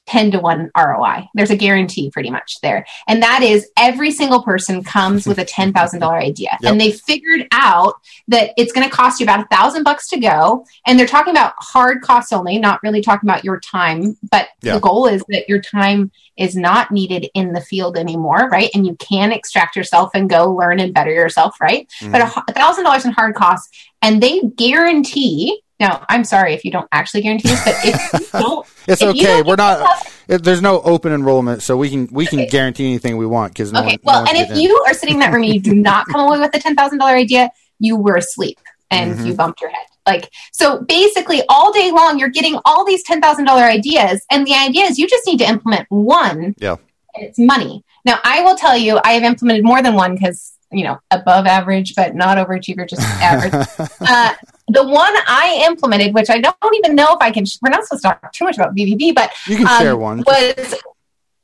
[0.09, 1.29] 10 to 1 ROI.
[1.35, 2.85] There's a guarantee pretty much there.
[3.07, 6.57] And that is every single person comes with a $10,000 idea.
[6.61, 6.71] Yep.
[6.71, 7.93] And they figured out
[8.27, 10.65] that it's going to cost you about a thousand bucks to go.
[10.87, 14.17] And they're talking about hard costs only, not really talking about your time.
[14.31, 14.73] But Yeah.
[14.73, 18.69] the goal is that your time is not needed in the field anymore, right?
[18.73, 21.87] And you can extract yourself and go learn and better yourself, right?
[22.01, 22.11] Mm-hmm.
[22.11, 23.69] But a a thousand dollars in hard costs,
[24.01, 25.61] and they guarantee.
[25.79, 29.07] Now, I'm sorry if you don't actually guarantee this, but if you don't, It's if
[29.09, 29.21] okay.
[29.23, 30.05] don't We're not.
[30.27, 32.49] If there's no open enrollment, so we can we can Okay.
[32.49, 34.59] guarantee anything we want because no okay, one, well, one's and if in.
[34.59, 36.75] you are sitting in that room and you do not come away with a ten
[36.75, 38.59] thousand dollar idea, you were asleep
[38.91, 39.25] and Mhm.
[39.27, 39.85] you bumped your head.
[40.05, 44.45] Like so, basically, all day long, you're getting all these ten thousand dollar ideas, and
[44.45, 46.55] the idea is you just need to implement one.
[46.59, 46.75] Yeah.
[47.15, 47.83] and it's money.
[48.05, 51.47] Now, I will tell you, I have implemented more than one because you know above
[51.47, 53.67] average, but not overachiever, just average.
[54.01, 54.33] uh,
[54.69, 57.45] the one I implemented, which I don't even know if I can.
[57.61, 60.23] We're not supposed to talk too much about BBB, but you can um, share one.
[60.25, 60.75] was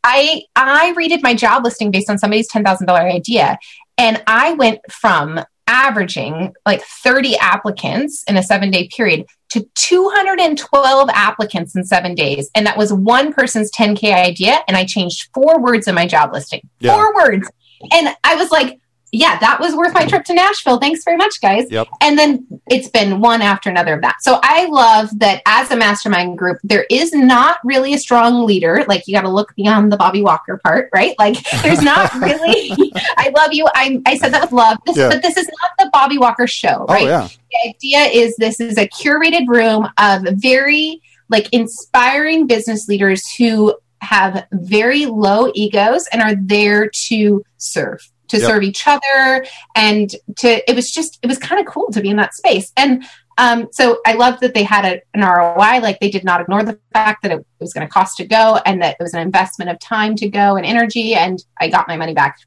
[0.04, 3.58] I I redid my job listing based on somebody's ten thousand dollar idea,
[3.98, 11.10] and I went from averaging like 30 applicants in a seven day period to 212
[11.12, 15.60] applicants in seven days and that was one person's 10k idea and i changed four
[15.60, 16.94] words in my job listing Yeah.
[16.94, 17.50] four words
[17.92, 18.80] and i was like
[19.12, 21.88] yeah that was worth my trip to nashville thanks very much guys Yep.
[22.02, 24.18] and then it's been one after another of that.
[24.22, 28.84] So I love that as a mastermind group, there is not really a strong leader.
[28.88, 31.14] Like you got to look beyond the Bobby Walker part, right?
[31.20, 32.72] Like there's not really.
[33.18, 33.68] I love you.
[33.76, 35.10] I, I said that with love, this, Yeah.
[35.10, 37.04] but this is not the Bobby Walker show, Oh right?
[37.06, 43.30] yeah, the idea is this is a curated room of very like inspiring business leaders
[43.36, 48.48] who have very low egos and are there to serve to Yep.
[48.48, 52.10] serve each other and to it was just it was kind of cool to be
[52.10, 53.04] in that space and
[53.38, 55.82] um, so I loved that they had a, an ROI.
[55.82, 58.60] Like they did not ignore the fact that it was going to cost to go,
[58.66, 61.16] and that it was an investment of time to go and energy.
[61.16, 62.38] And I got my money back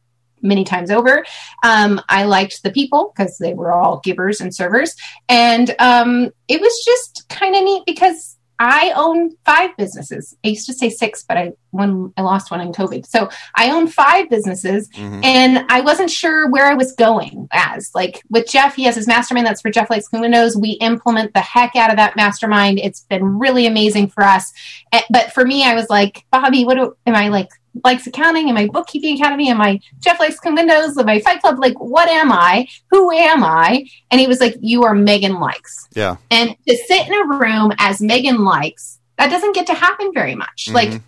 [0.40, 1.24] many times over.
[1.62, 4.94] Um, I liked the people because they were all givers and servers.
[5.28, 10.36] And um, it was just kind of neat because I own five businesses.
[10.44, 13.06] I used to say six, but I when I lost one in COVID.
[13.06, 15.22] So I own five businesses Mhm.
[15.24, 17.90] and I wasn't sure where I was going as.
[17.94, 20.56] Like with Jeff, he has his mastermind that's for Jeff Likes Windows.
[20.56, 22.78] We implement the heck out of that mastermind.
[22.82, 24.52] It's been really amazing for us.
[24.92, 27.50] Eh, But for me, I was like, Bobby, what do, am I like?
[27.84, 28.48] Likes accounting?
[28.48, 29.50] Am I bookkeeping academy?
[29.50, 30.96] Am I Jeff Likes Clean Windows?
[30.98, 31.58] Am I Fight Club?
[31.58, 32.66] Like, what am I?
[32.90, 33.86] Who am I?
[34.10, 35.88] And he was like, You are Megan Likes.
[35.94, 36.16] yeah.
[36.30, 40.34] And to sit in a room as Megan likes, that doesn't get to happen very
[40.34, 40.66] much.
[40.70, 40.74] Mhm.
[40.74, 41.00] Like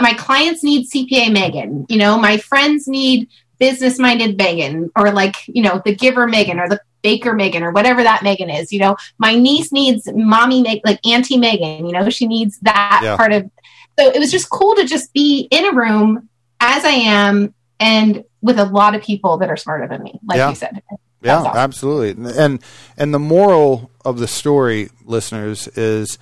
[0.00, 5.36] my clients need CPA Megan, you know, my friends need business minded Megan, or like,
[5.46, 8.72] you know, the giver Megan or the baker Megan or whatever that Megan is.
[8.72, 13.00] You know, my niece needs mommy Meg like Auntie Megan, you know, she needs that
[13.02, 13.16] Yeah.
[13.16, 13.50] part of
[13.98, 16.28] so it was just cool to just be in a room
[16.60, 20.38] as I am and with a lot of people that are smarter than me, like
[20.38, 20.48] Yeah.
[20.50, 20.82] you said.
[21.22, 21.56] Yeah, awesome.
[21.56, 22.30] absolutely.
[22.38, 22.62] And
[22.96, 26.18] and the moral of the story, listeners, is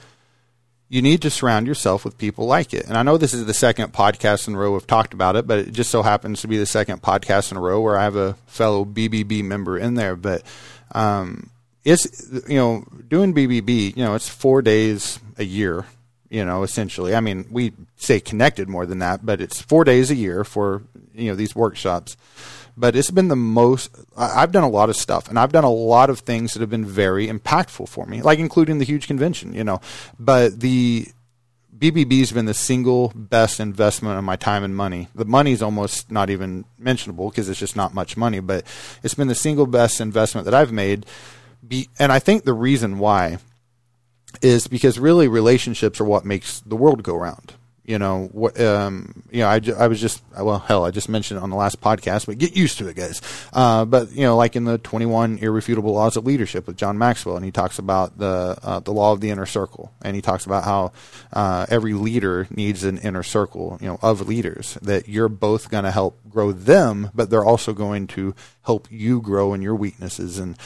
[0.89, 2.87] you need to surround yourself with people like it.
[2.87, 5.47] And I know this is the second podcast in a row we've talked about it,
[5.47, 8.05] but it just so happens to be the second podcast in a row where I
[8.05, 10.15] have a fellow BBB member in there.
[10.17, 10.43] But
[10.95, 11.51] um,
[11.85, 15.85] it's you know doing BBB, you know, it's four days a year.
[16.35, 17.15] You know, essentially.
[17.15, 20.83] I mean, we say connected more than that, but it's four days a year for
[21.15, 22.17] you know these workshops
[22.77, 25.71] but it's been the most i've done a lot of stuff and i've done a
[25.71, 29.55] lot of things that have been very impactful for me like including the huge convention
[29.55, 29.81] you know
[30.19, 31.07] but the
[31.77, 35.09] BBB's been the single best investment of my time and money.
[35.15, 38.65] The money's almost not even mentionable because it's just not much money, but
[39.03, 41.05] it's been the single best investment that I've made
[41.67, 43.39] be, and I think the reason why
[44.43, 47.55] is because really relationships are what makes the world go round
[47.87, 51.09] you know what um you know I, ju- I was just well hell i just
[51.11, 53.21] mentioned it on the last podcast but get used to it guys
[53.53, 57.37] uh but you know like in the 21 irrefutable laws of leadership with john maxwell
[57.37, 60.47] and he talks about the uh, the law of the inner circle and he talks
[60.47, 60.93] about how
[61.35, 65.85] uh, every leader needs an inner circle you know of leaders that you're both going
[65.85, 70.39] to help grow them but they're also going to help you grow in your weaknesses
[70.39, 70.57] and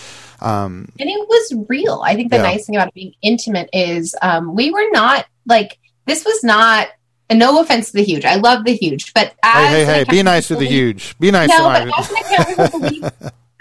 [0.41, 2.43] um and it was real i think the Yeah.
[2.43, 6.89] nice thing about being intimate is um, we were not like this was not
[7.31, 10.05] and no offense to the huge i love the huge but as hey hey hey
[10.05, 13.11] be nice to the huge be nice no, to but as an accountant who believes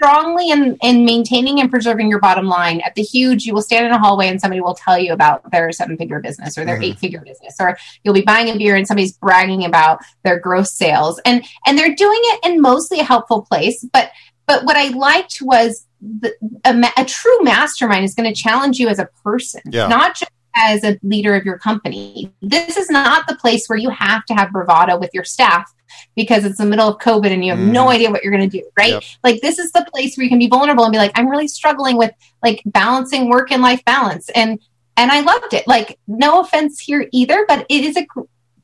[0.00, 3.84] strongly in, in maintaining and preserving your bottom line, at the huge, you will stand
[3.84, 6.78] in a hallway and somebody will tell you about their seven figure business or their
[6.78, 6.84] Mhm.
[6.84, 10.70] eight figure business, or you'll be buying a beer and somebody's bragging about their gross
[10.72, 13.84] sales, and and they're doing it in mostly a helpful place.
[13.92, 14.12] But
[14.46, 16.32] but what I liked was the,
[16.64, 19.88] a, a true mastermind is going to challenge you as a person, Yeah.
[19.88, 22.32] not just as a leader of your company.
[22.42, 25.72] This is not the place where you have to have bravado with your staff
[26.16, 27.94] because it's the middle of COVID and you have no Mhm.
[27.94, 28.92] idea what you're going to do, right?
[28.92, 29.02] Yep.
[29.24, 31.48] Like this is the place where you can be vulnerable and be like, I'm really
[31.48, 34.58] struggling with like balancing work and life balance, and
[34.96, 35.66] and I loved it.
[35.68, 38.04] Like no offense here either, but it is a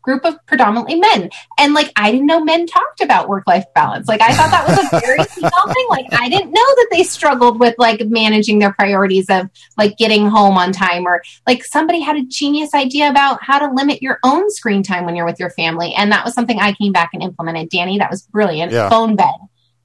[0.05, 4.07] group of predominantly men, and like I didn't know men talked about work life balance.
[4.07, 5.87] Like I thought that was a very female thing.
[5.91, 10.27] Like I didn't know that they struggled with like managing their priorities of like getting
[10.29, 14.19] home on time or like somebody had a genius idea about how to limit your
[14.25, 17.11] own screen time when you're with your family and that was something i came back
[17.15, 18.89] and implemented danny that was brilliant Yeah.
[18.89, 19.35] phone bed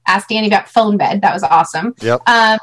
[0.06, 2.20] ask danny about phone bed that was awesome Yep.
[2.28, 2.58] um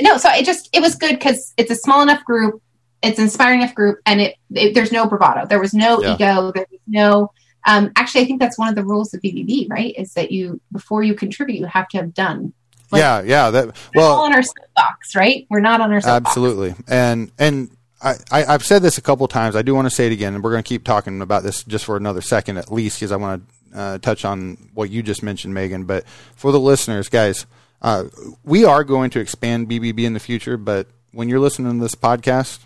[0.00, 2.62] no so it just it was good because it's a small enough group
[3.02, 6.14] it's an inspiring enough group and it, it there's no bravado there was no Yeah.
[6.14, 7.32] ego there was no
[7.66, 10.60] um actually i think that's one of the rules of bbb right is that you
[10.72, 12.52] before you contribute you have to have done
[12.90, 16.00] Like- yeah yeah that we're all well on our soapbox right we're not on our
[16.00, 17.70] soapbox absolutely and and
[18.04, 19.54] I, I, I've said this a couple times.
[19.54, 21.62] I do want to say it again, and we're going to keep talking about this
[21.62, 25.04] just for another second at least, because I want to uh, touch on what you
[25.04, 25.84] just mentioned, Megan.
[25.84, 27.46] But for the listeners, guys,
[27.80, 28.06] uh,
[28.42, 30.56] we are going to expand BBB in the future.
[30.56, 32.58] But when you're listening to this podcast,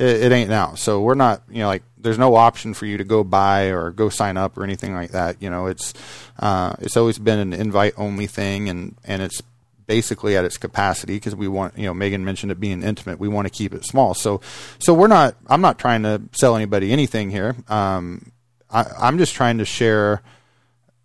[0.00, 0.74] it, it ain't now.
[0.74, 3.90] So we're not, you know, like there's no option for you to go buy or
[3.90, 5.40] go sign up or anything like that.
[5.40, 5.92] You know, it's
[6.38, 9.42] uh, it's always been an invite only thing, and and it's
[9.86, 13.26] basically at its capacity because we want you know Megan mentioned it being intimate we
[13.26, 14.40] want to keep it small so
[14.78, 18.30] so we're not I'm not trying to sell anybody anything here um,
[18.70, 20.22] I, I'm just trying to share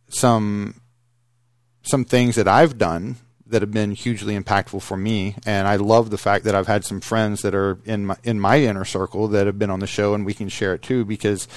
[0.10, 0.80] some
[1.82, 3.16] some things that I've done
[3.48, 6.84] that have been hugely impactful for me and I love the fact that I've had
[6.84, 9.88] some friends that are in my in my inner circle that have been on the
[9.88, 11.48] show and we can share it too because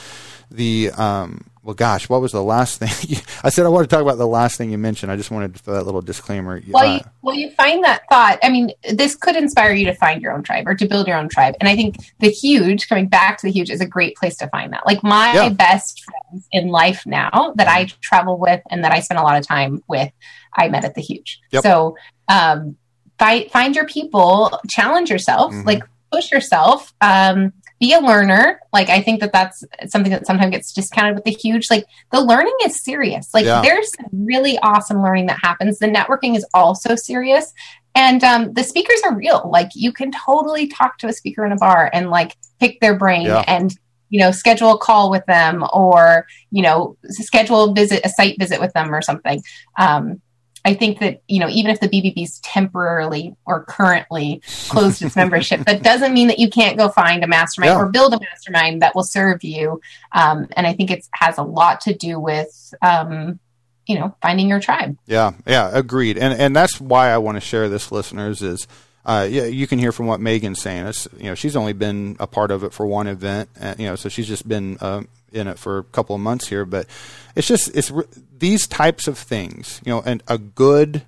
[0.51, 3.95] the um well gosh what was the last thing you, I said I want to
[3.95, 6.85] talk about the last thing you mentioned I just wanted for that little disclaimer Well,
[6.87, 8.39] Uh, you, well, you find that thought.
[8.43, 11.17] I mean, this could inspire you to find your own tribe or to build your
[11.19, 11.55] own tribe.
[11.61, 14.49] And I think the huge, coming back to the huge, is a great place to
[14.49, 14.87] find that.
[14.87, 15.49] Like my Yeah.
[15.51, 19.37] best friends in life now that I travel with and that I spend a lot
[19.39, 20.11] of time with,
[20.59, 21.41] I met at the huge.
[21.53, 21.63] Yep.
[21.63, 21.97] So,
[22.29, 22.77] um,
[23.19, 25.67] find find your people, challenge yourself, Mhm.
[25.67, 26.93] like push yourself.
[27.01, 28.59] Um, be a learner.
[28.73, 31.71] Like I think that that's something that sometimes gets discounted with the huge.
[31.71, 33.29] Like the learning is serious.
[33.33, 33.61] Like Yeah.
[33.63, 35.79] there's really awesome learning that happens.
[35.79, 37.53] The networking is also serious.
[37.95, 39.49] And um, the speakers are real.
[39.53, 42.97] Like you can totally talk to a speaker in a bar and like pick their
[42.97, 43.45] brain Yeah.
[43.47, 43.73] and
[44.11, 48.37] you know schedule a call with them or you know schedule a visit a site
[48.41, 49.41] visit with them or something.
[49.79, 50.21] Um,
[50.69, 55.65] I think that you know even if the BBB's temporarily or currently closed its membership,
[55.65, 57.79] that doesn't mean that you can't go find a mastermind Yeah.
[57.79, 59.81] or build a mastermind that will serve you.
[60.13, 63.39] Um, and I think it has a lot to do with um,
[63.87, 64.97] you know finding your tribe.
[65.07, 66.19] Yeah, yeah, agreed.
[66.19, 68.43] And and that's why I want to share this, listeners.
[68.43, 68.67] Is
[69.07, 70.87] uh, yeah, you can hear from what Megan's saying.
[70.87, 73.87] It's you know she's only been a part of it for one event, uh, you
[73.87, 75.03] know, so she's just been uh,
[75.33, 76.65] in it for a couple of months here.
[76.65, 76.87] But
[77.35, 77.93] it's just it's
[78.37, 81.03] these types of things, you know, and a good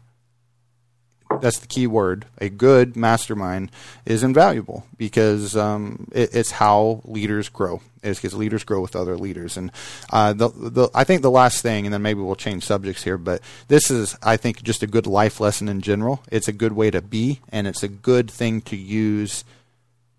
[1.41, 2.27] that's the key word.
[2.39, 3.71] A good mastermind
[4.05, 7.81] is invaluable because um, it, it's how leaders grow.
[8.03, 9.57] It's because leaders grow with other leaders.
[9.57, 9.71] And
[10.11, 13.19] uh, the, the, I think the last thing, and then maybe we'll change subjects here,
[13.19, 16.23] but this is, I think, just a good life lesson in general.
[16.31, 19.45] It's a good way to be, and it's a good thing to use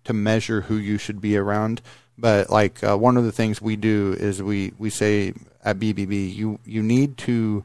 [0.04, 1.80] to measure who you should be around.
[2.22, 6.32] But like uh, one of the things we do is we, we say at BBB,
[6.32, 7.64] you you need to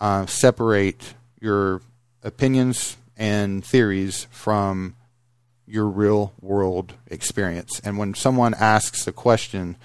[0.00, 1.80] uh, separate your
[2.24, 4.96] opinions and theories from
[5.64, 7.80] your real world experience.
[7.84, 9.76] And when someone asks a question,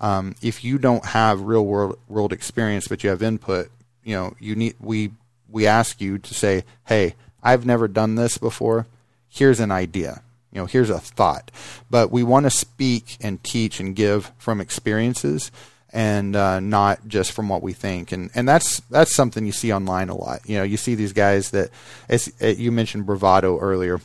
[0.00, 3.70] um, if you don't have real world world experience but you have input,
[4.02, 5.12] you know, you need we
[5.48, 8.88] we ask you to say, "Hey, I've never done this before.
[9.28, 10.20] here's an idea.
[10.52, 11.50] You know, here's a thought.
[11.90, 15.50] But we want to speak and teach and give from experiences
[15.92, 18.12] and uh, not just from what we think.
[18.12, 20.40] And and that's that's something you see online a lot.
[20.46, 21.70] You know, you see these guys that,
[22.08, 24.00] as, you mentioned bravado earlier,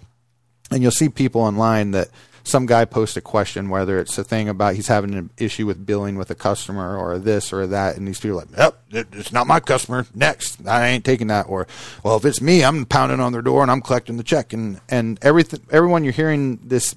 [0.72, 2.10] and you'll see people online that
[2.48, 5.86] some guy posts a question, whether it's a thing about he's having an issue with
[5.86, 9.32] billing with a customer or this or that, and these people are like, "Yep, it's
[9.32, 10.06] not my customer.
[10.16, 11.68] Next, I ain't taking that." Or,
[12.04, 14.80] "Well, if it's me, I'm pounding on their door and I'm collecting the check." And
[14.89, 16.95] and everything, everyone you're hearing this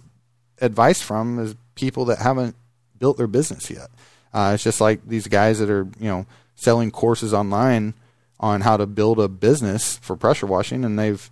[0.61, 2.55] advice from is people that haven't
[2.99, 3.89] built their business yet.
[4.33, 7.95] Uh, it's just like these guys that are you know selling courses online
[8.39, 11.31] on how to build a business for pressure washing, and they've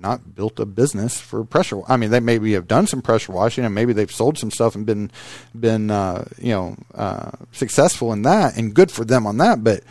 [0.00, 1.80] not built a business for pressure.
[1.88, 4.74] I mean, they maybe have done some pressure washing, and maybe they've sold some stuff
[4.74, 5.10] and been
[5.58, 9.62] been uh, you know uh, successful in that, and good for them on that.
[9.62, 9.82] But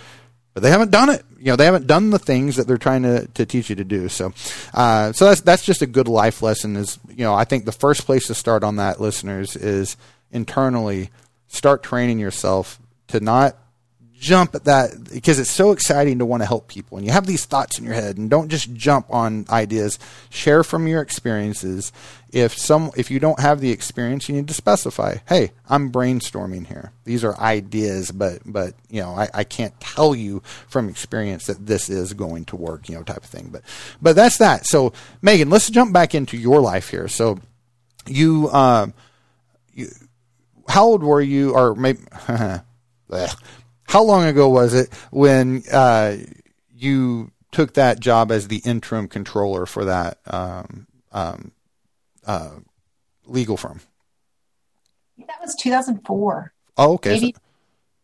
[0.53, 1.23] but they haven't done it.
[1.37, 3.83] You know, they haven't done the things that they're trying to, to teach you to
[3.83, 4.07] do.
[4.07, 4.33] So
[4.73, 6.75] uh, so that's that's just a good life lesson.
[6.75, 9.97] Is you know, I think the first place to start on that, listeners, is
[10.31, 11.09] internally
[11.47, 13.57] start training yourself to not
[14.25, 17.27] jump at that because it's so exciting to want to help people and you have
[17.27, 19.99] these thoughts in your head and don't just jump on ideas.
[20.31, 21.91] Share from your experiences.
[22.31, 26.65] If some if you don't have the experience you need to specify hey i'm brainstorming
[26.65, 26.91] here.
[27.03, 31.63] These are ideas but but you know i, I can't tell you from experience that
[31.63, 33.49] this is going to work you know type of thing.
[33.51, 33.61] But
[34.01, 34.65] but that's that.
[34.65, 37.07] So megan let's jump back into your life here.
[37.07, 37.37] So
[38.07, 38.95] you um
[39.71, 39.87] you
[40.67, 41.99] how old were you or maybe
[43.95, 46.17] how long ago was it when uh,
[46.75, 51.53] you took that job as the interim controller for that um, um,
[52.27, 52.55] uh,
[53.25, 53.79] legal firm?
[55.17, 56.51] That was 2004.
[56.77, 57.11] Oh, okay.
[57.11, 57.41] Maybe, so,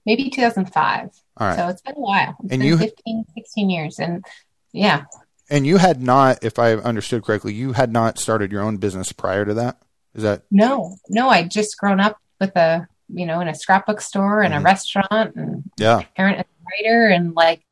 [0.06, 1.10] maybe 2005.
[1.36, 1.58] All right.
[1.58, 2.38] So it's been a while.
[2.42, 4.00] It's and been you 15, 16 years.
[4.00, 4.24] And
[4.72, 5.04] yeah.
[5.50, 9.12] And you had not, if I understood correctly, you had not started your own business
[9.12, 9.78] prior to that.
[10.16, 10.44] Is that?
[10.50, 11.28] No, no.
[11.28, 14.62] I'd just grown up with a you know, in a scrapbook store and mm-hmm.
[14.62, 17.64] a restaurant and yeah, parent and writer and like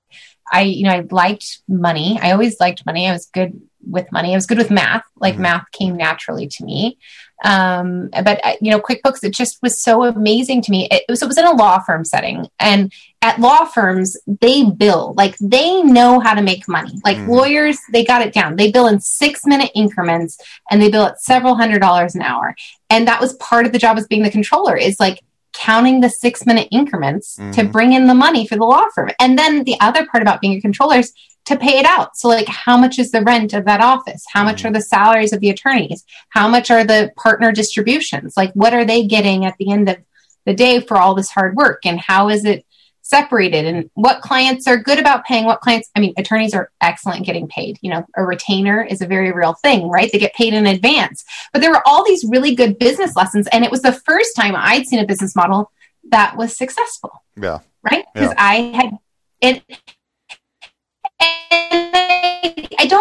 [0.52, 2.20] I, you know, I liked money.
[2.22, 3.08] I always liked money.
[3.08, 4.34] I was good with money.
[4.34, 5.04] I was good with math.
[5.16, 5.44] Like mm-hmm.
[5.44, 6.98] math came naturally to me.
[7.44, 10.88] Um, but uh, you know, QuickBooks, it just was so amazing to me.
[10.92, 14.64] It, it was, it was in a law firm setting and at law firms, they
[14.64, 17.00] bill, like they know how to make money.
[17.06, 17.32] Like mm-hmm.
[17.32, 18.56] lawyers, they got it down.
[18.56, 20.38] They bill in six minute increments
[20.70, 22.56] and they bill at several hundred dollars an hour.
[22.90, 25.20] And that was part of the job as being the controller is like,
[25.60, 27.52] counting the six minute increments mm-hmm.
[27.52, 29.10] to bring in the money for the law firm.
[29.20, 31.14] And then the other part about being a controller is
[31.46, 32.16] to pay it out.
[32.16, 34.24] So, like, how much is the rent of that office?
[34.32, 36.06] How much are the salaries of the attorneys?
[36.30, 38.38] How much are the partner distributions?
[38.38, 39.98] Like, what are they getting at the end of
[40.46, 41.86] the day for all this hard work?
[41.86, 42.66] And how is it
[43.10, 47.26] separated and what clients are good about paying what clients i mean attorneys are excellent
[47.26, 47.78] getting paid.
[47.82, 50.12] You know a retainer is a very real thing right?
[50.12, 51.26] They get paid in advance.
[51.52, 54.54] But there were all these really good business lessons and it was the first time
[54.56, 55.72] i'd seen a business model
[56.12, 57.24] that was successful.
[57.36, 57.60] Yeah.
[57.90, 58.06] Right?
[58.14, 58.36] Because yeah.
[58.38, 58.98] i had
[59.42, 59.64] it
[61.62, 62.09] and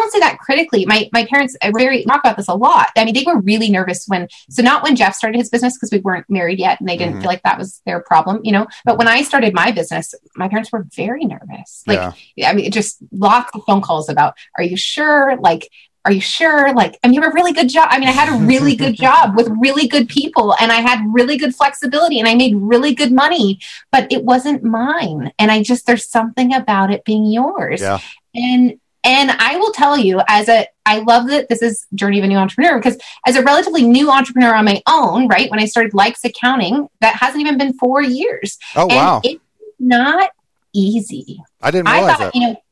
[0.00, 0.86] don't say that critically.
[0.86, 2.88] My my parents I very talk about this a lot.
[2.96, 5.90] I mean, they were really nervous when so not when Jeff started his business because
[5.92, 7.22] we weren't married yet and they didn't mm-hmm.
[7.22, 8.66] feel like that was their problem, you know.
[8.84, 11.82] But when I started my business, my parents were very nervous.
[11.86, 12.50] Like yeah.
[12.50, 15.68] I mean, just lots of phone calls about, "Are you sure?" Like
[16.04, 16.72] are you sure?
[16.72, 17.88] Like, I mean, you have a really good job.
[17.90, 21.04] I mean, I had a really good job with really good people and I had
[21.06, 23.58] really good flexibility and I made really good money,
[23.92, 25.32] but it wasn't mine.
[25.38, 27.82] And I just, there's something about it being yours.
[27.82, 27.98] Yeah.
[28.34, 32.24] And and I will tell you, as a, I love that this is Journey of
[32.24, 35.64] a New Entrepreneur because as a relatively new entrepreneur on my own, right, when I
[35.64, 38.58] started Likes Accounting, that hasn't even been four years.
[38.76, 39.20] Oh, and wow.
[39.24, 39.42] It's
[39.80, 40.30] not
[40.74, 41.42] easy.
[41.62, 42.34] I didn't realize I thought, that.
[42.34, 42.62] You know,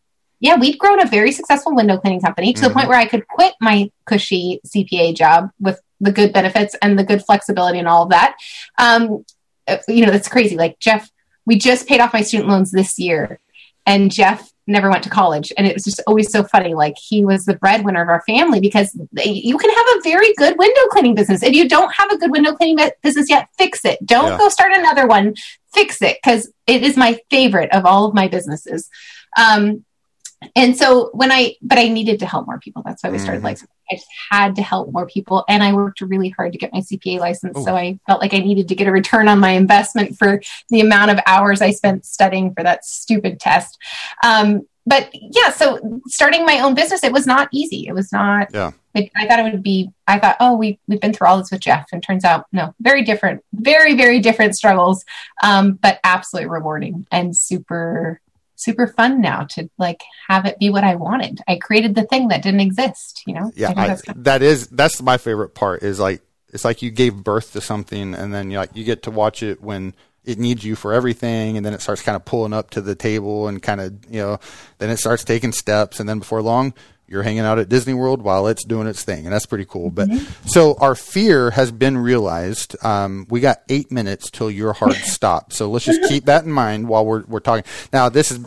[0.41, 2.69] yeah, we'd grown a very successful window cleaning company to mm-hmm.
[2.69, 6.99] the point where I could quit my cushy CPA job with the good benefits and
[6.99, 8.37] the good flexibility and all of that.
[8.79, 9.25] Um,
[9.89, 10.55] you know, that's crazy.
[10.55, 11.11] Like Jeff,
[11.47, 13.41] we just paid off my student loans this year,
[13.87, 15.53] and Jeff never went to college.
[15.57, 16.75] And it was just always so funny.
[16.75, 18.95] Like he was the breadwinner of our family because
[19.25, 21.43] you can have a very good window cleaning business.
[21.43, 24.05] If you don't have a good window cleaning business yet fix it.
[24.05, 24.39] Don't yeah.
[24.39, 25.35] go start another one.
[25.73, 28.89] Fix it because it is my favorite of all of my businesses.
[29.39, 29.85] Um,
[30.55, 32.83] and so when I, but I needed to help more people.
[32.85, 33.47] That's why we started mm-hmm.
[33.47, 33.59] like,
[33.91, 35.45] I just had to help more people.
[35.49, 37.59] And I worked really hard to get my CPA license.
[37.59, 37.65] Ooh.
[37.65, 40.81] So I felt like I needed to get a return on my investment for the
[40.81, 43.79] amount of hours I spent studying for that stupid test.
[44.25, 47.87] Um, but yeah, so starting my own business, it was not easy.
[47.89, 48.71] It was not, yeah.
[48.95, 51.51] I, I thought it would be, I thought, oh, we, we've been through all this
[51.51, 55.05] with Jeff and turns out, no, very different, very, very different struggles.
[55.43, 58.21] Um, but absolutely rewarding and super,
[58.57, 61.41] super fun now to like have it be what I wanted.
[61.47, 63.53] I created the thing that didn't exist, you know?
[63.55, 67.53] Yeah, I, that is that's my favorite part is like it's like you gave birth
[67.53, 69.95] to something and then you like you get to watch it when
[70.25, 72.95] it needs you for everything and then it starts kind of pulling up to the
[72.95, 74.39] table and kind of you know
[74.79, 76.75] then it starts taking steps and then before long
[77.09, 79.91] you're hanging out at Disney World while it's doing its thing, and that's pretty cool.
[79.91, 80.49] But mm-hmm.
[80.49, 82.77] so our fear has been realized.
[82.85, 85.57] Um, we got eight minutes till your heart stops.
[85.57, 87.65] so let's just keep that in mind while we're we're talking.
[87.93, 88.41] Now, this is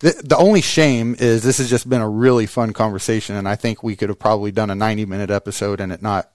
[0.00, 3.56] the, the only shame is this has just been a really fun conversation, and I
[3.56, 6.30] think we could have probably done a 90 minute episode and it not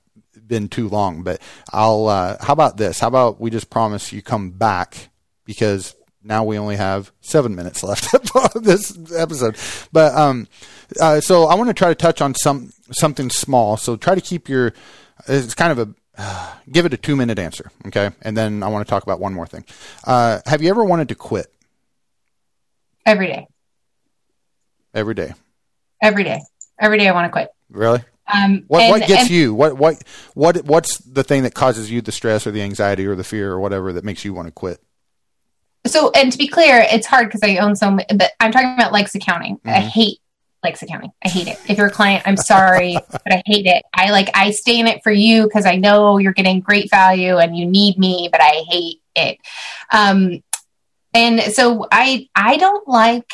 [0.48, 1.24] been too long.
[1.24, 1.42] But
[1.72, 2.08] I'll.
[2.08, 3.00] Uh, how about this?
[3.00, 5.10] How about we just promise you come back
[5.46, 8.14] because now we only have seven minutes left
[8.56, 9.58] of this episode.
[9.92, 10.48] But um,
[11.00, 13.78] uh, so I want to try to touch on some something small.
[13.78, 14.74] So try to keep your.
[15.28, 15.94] It's kind of a.
[16.18, 18.12] Uh, give it a two minute answer, okay?
[18.22, 19.66] And then I want to talk about one more thing.
[20.06, 21.48] Uh, have you ever wanted to quit?
[23.06, 23.48] Every day.
[24.94, 25.34] Every day.
[26.02, 26.42] Every day.
[26.80, 27.50] Every day I want to quit.
[27.70, 28.02] Really?
[28.34, 29.54] Um, what and, what gets and, you?
[29.54, 33.16] What what what what's the thing that causes you the stress or the anxiety or
[33.16, 34.82] the fear or whatever that makes you want to quit?
[35.86, 38.74] So, and to be clear, it's hard because I own so many, but I'm talking
[38.74, 39.58] about Likes accounting.
[39.58, 39.70] Mm-hmm.
[39.70, 40.20] I hate
[40.66, 41.12] Likes accounting.
[41.24, 41.60] I hate it.
[41.70, 43.84] If you're a client, I'm sorry, but I hate it.
[43.94, 47.38] I like, I stay in it for you because I know you're getting great value
[47.38, 49.38] and you need me, but I hate it.
[49.94, 50.44] Um,
[51.14, 53.32] and so I, I don't like,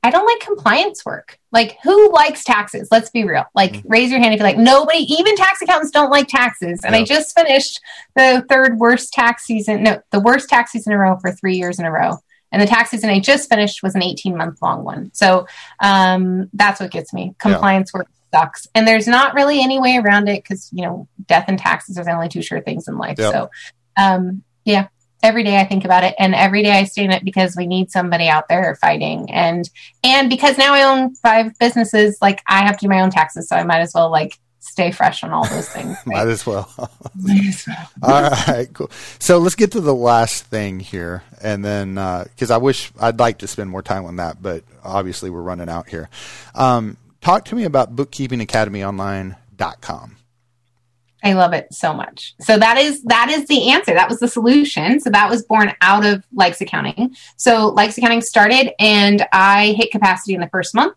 [0.00, 1.36] I don't like compliance work.
[1.50, 2.86] Like, who likes taxes?
[2.92, 3.46] Let's be real.
[3.52, 3.88] Like, mm-hmm.
[3.88, 4.56] raise your hand if you like.
[4.56, 6.84] Nobody, even tax accountants, don't like taxes.
[6.84, 7.80] And I just finished
[8.14, 9.82] the third worst tax season.
[9.82, 12.18] No, the worst tax season in a row for three years in a row.
[12.52, 15.10] And the tax season I just finished was an 18 month long one.
[15.12, 15.46] So
[15.80, 17.34] um, that's what gets me.
[17.38, 18.00] Compliance yeah.
[18.00, 18.66] work sucks.
[18.74, 22.04] And there's not really any way around it because, you know, death and taxes are
[22.04, 23.18] the only two sure things in life.
[23.18, 23.32] Yep.
[23.32, 23.50] So,
[23.96, 24.88] um, yeah,
[25.22, 27.66] every day I think about it and every day I stay in it because we
[27.66, 29.68] need somebody out there fighting and
[30.04, 33.48] and because now I own five businesses like I have to do my own taxes
[33.48, 34.38] so I might as well like
[34.68, 35.96] stay fresh on all those things.
[36.06, 36.06] Right?
[36.16, 36.70] might as well.
[38.02, 38.90] all right, cool.
[39.18, 43.18] So let's get to the last thing here and then because uh, I wish I'd
[43.18, 46.08] like to spend more time on that but obviously we're running out here.
[46.54, 50.16] Um, talk to me about bookkeepingacademyonline.com.
[51.22, 52.34] I love it so much.
[52.40, 53.92] So that is that is the answer.
[53.92, 55.00] That was the solution.
[55.00, 57.16] So that was born out of likes Accounting.
[57.36, 60.96] So likes Accounting started and I hit capacity in the first month.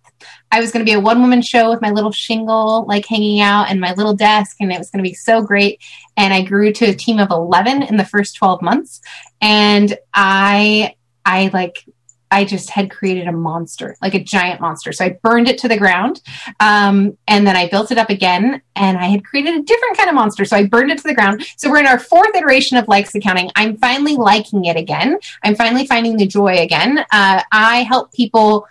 [0.52, 3.42] I was going to be a one woman show with my little shingle like hanging
[3.42, 5.82] out and my little desk and it was going to be so great
[6.18, 9.02] and I grew to a team of 11 in the first 12 months
[9.42, 10.96] and I
[11.26, 11.84] I like
[12.32, 14.94] I just had created a monster, like a giant monster.
[14.94, 16.22] So I burned it to the ground.
[16.60, 20.10] Um, and then I built it up again and I had created a different kind
[20.10, 20.46] of monster.
[20.46, 21.46] So I burned it to the ground.
[21.58, 23.52] So we're in our fourth iteration of likes accounting.
[23.56, 25.20] I'm finally liking it again.
[25.44, 27.00] I'm finally finding the joy again.
[27.12, 28.66] Uh, I help people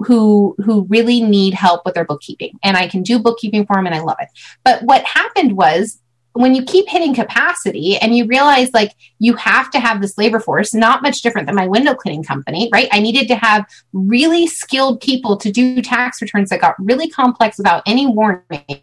[0.00, 3.86] who who really need help with their bookkeeping and I can do bookkeeping for them
[3.86, 4.28] and I love it.
[4.62, 5.98] But what happened was
[6.36, 10.40] when you keep hitting capacity and you realize like you have to have this labor
[10.40, 12.88] force, not much different than my window cleaning company, right?
[12.92, 17.58] I needed to have really skilled people to do tax returns that got really complex
[17.58, 18.82] without any warning.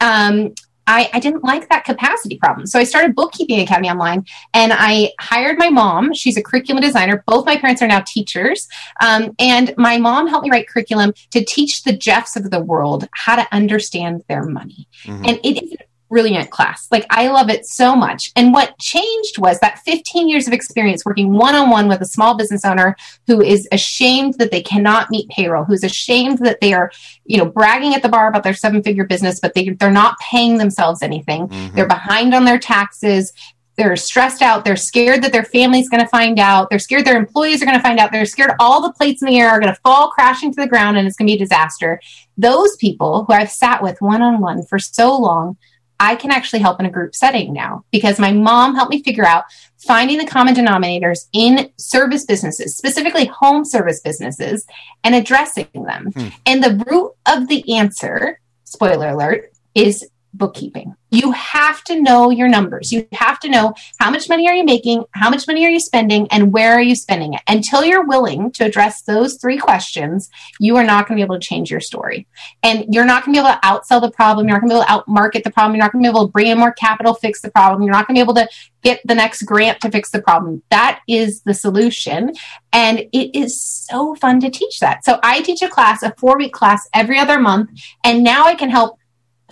[0.00, 0.54] Um,
[0.86, 2.66] I, I, didn't like that capacity problem.
[2.66, 6.12] So I started Bookkeeping Academy online and I hired my mom.
[6.12, 7.22] She's a curriculum designer.
[7.26, 8.66] Both my parents are now teachers.
[9.00, 13.08] Um, and my mom helped me write curriculum to teach the Jeffs of the world
[13.14, 14.88] how to understand their money.
[15.04, 15.24] Mm-hmm.
[15.24, 15.76] And it is
[16.12, 16.88] brilliant class.
[16.90, 18.32] Like I love it so much.
[18.36, 22.06] And what changed was that 15 years of experience working one on one with a
[22.06, 22.94] small business owner
[23.26, 26.92] who is ashamed that they cannot meet payroll, who's ashamed that they are,
[27.24, 30.18] you know, bragging at the bar about their seven figure business, but they, they're not
[30.18, 31.48] paying themselves anything.
[31.48, 31.76] Mm-hmm.
[31.76, 33.32] They're behind on their taxes
[33.76, 34.64] they're stressed out.
[34.64, 36.68] They're scared that their family's going to find out.
[36.68, 38.12] They're scared their employees are going to find out.
[38.12, 40.68] They're scared all the plates in the air are going to fall crashing to the
[40.68, 41.98] ground and it's going to be a disaster.
[42.36, 45.56] Those people who I've sat with one on one for so long
[46.02, 49.24] I can actually help in a group setting now because my mom helped me figure
[49.24, 49.44] out
[49.78, 54.66] finding the common denominators in service businesses, specifically home service businesses,
[55.04, 56.10] and addressing them.
[56.12, 56.28] Hmm.
[56.44, 60.04] And the root of the answer, spoiler alert, is
[60.34, 60.94] bookkeeping.
[61.10, 62.90] You have to know your numbers.
[62.90, 65.80] You have to know how much money are you making, how much money are you
[65.80, 67.42] spending, and where are you spending it.
[67.46, 71.38] Until you're willing to address those three questions, you are not going to be able
[71.38, 72.26] to change your story.
[72.62, 74.48] And you're not going to be able to outsell the problem.
[74.48, 75.74] You're not going to be able to outmarket the problem.
[75.74, 77.82] You're not going to be able to bring in more capital, fix the problem.
[77.82, 78.48] You're not going to be able to
[78.82, 80.62] get the next grant to fix the problem.
[80.70, 82.32] That is the solution.
[82.72, 85.04] And it is so fun to teach that.
[85.04, 87.70] So I teach a class, a four week class every other month.
[88.02, 88.98] And now I can help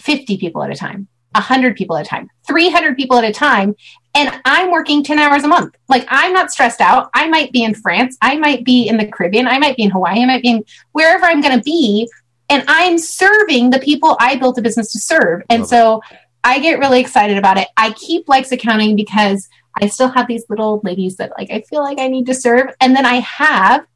[0.00, 1.08] 50 people at a time.
[1.34, 3.74] 100 people at a time, 300 people at a time.
[4.14, 5.76] And I'm working 10 hours a month.
[5.88, 7.10] Like I'm not stressed out.
[7.14, 8.16] I might be in France.
[8.20, 9.46] I might be in the Caribbean.
[9.46, 10.22] I might be in Hawaii.
[10.22, 12.10] I might be in wherever I'm going to be.
[12.48, 15.42] And I'm serving the people I built a business to serve.
[15.48, 16.02] And so
[16.42, 17.68] I get really excited about it.
[17.76, 19.48] I keep likes accounting because
[19.80, 22.74] I still have these little ladies that like I feel like I need to serve.
[22.80, 23.86] And then I have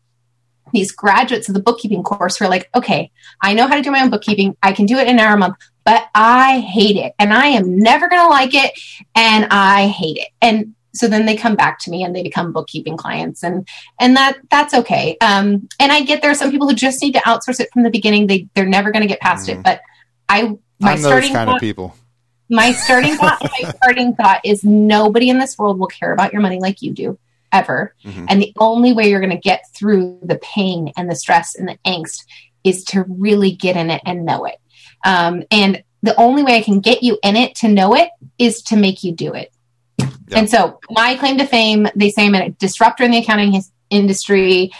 [0.72, 3.90] these graduates of the bookkeeping course who are like, okay, I know how to do
[3.90, 4.56] my own bookkeeping.
[4.62, 7.48] I can do it in an hour a month, but I hate it and I
[7.48, 8.72] am never going to like it.
[9.14, 10.28] And I hate it.
[10.40, 13.66] And so then they come back to me and they become bookkeeping clients and
[13.98, 17.10] and that that's okay um and i get there are some people who just need
[17.12, 19.80] to outsource it from the beginning they they're never going to get past it but
[20.28, 21.96] i my I'm starting kind thought, of people.
[22.48, 26.42] my starting thought my starting thought is nobody in this world will care about your
[26.42, 27.18] money like you do
[27.50, 28.26] ever Mhm.
[28.28, 31.66] and the only way you're going to get through the pain and the stress and
[31.68, 32.22] the angst
[32.62, 34.58] is to really get in it and know it
[35.04, 38.62] um, and the only way i can get you in it to know it is
[38.62, 39.52] to make you do it
[39.98, 40.38] Yeah.
[40.38, 44.72] and so my claim to fame they say i'm a disruptor in the accounting industry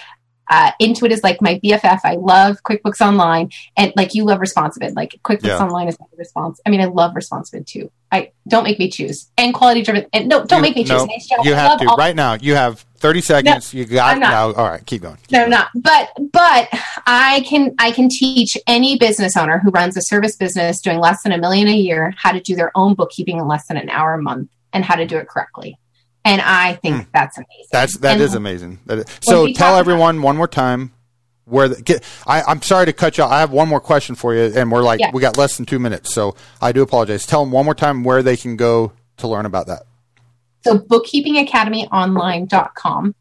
[0.50, 2.00] uh, Intuit is like my BFF.
[2.04, 4.94] I love QuickBooks Online, and like you love Responsibid.
[4.94, 5.58] Like QuickBooks Yeah.
[5.64, 6.60] Online is my response.
[6.66, 7.90] I mean, I love Responsibid too.
[8.12, 10.06] I don't make me choose and quality driven.
[10.12, 11.02] And no, don't You- make me choose.
[11.06, 12.34] no, you I have to all- right now.
[12.34, 13.74] You have 30 seconds.
[13.74, 14.52] you got now.
[14.52, 15.16] All right, keep going.
[15.16, 15.68] Keep No, I'm not.
[15.74, 16.68] But but
[17.06, 21.22] I can I can teach any business owner who runs a service business doing less
[21.22, 23.90] than a million a year how to do their own bookkeeping in less than an
[23.90, 25.76] hour a month and how to do it correctly.
[26.24, 27.64] And I think that's amazing.
[27.64, 27.68] Hmm.
[27.72, 28.78] That's that is amazing.
[28.86, 30.92] That is- so tell everyone one more time
[31.44, 32.02] where the, get.
[32.26, 33.24] I, I'm sorry to cut you.
[33.24, 33.30] off.
[33.30, 35.10] I have one more question for you, and we're like Yeah.
[35.12, 37.26] we got less than two minutes, so I do apologize.
[37.26, 39.82] Tell them one more time where they can go to learn about that.
[40.64, 43.14] So bookkeepingacademyonline.com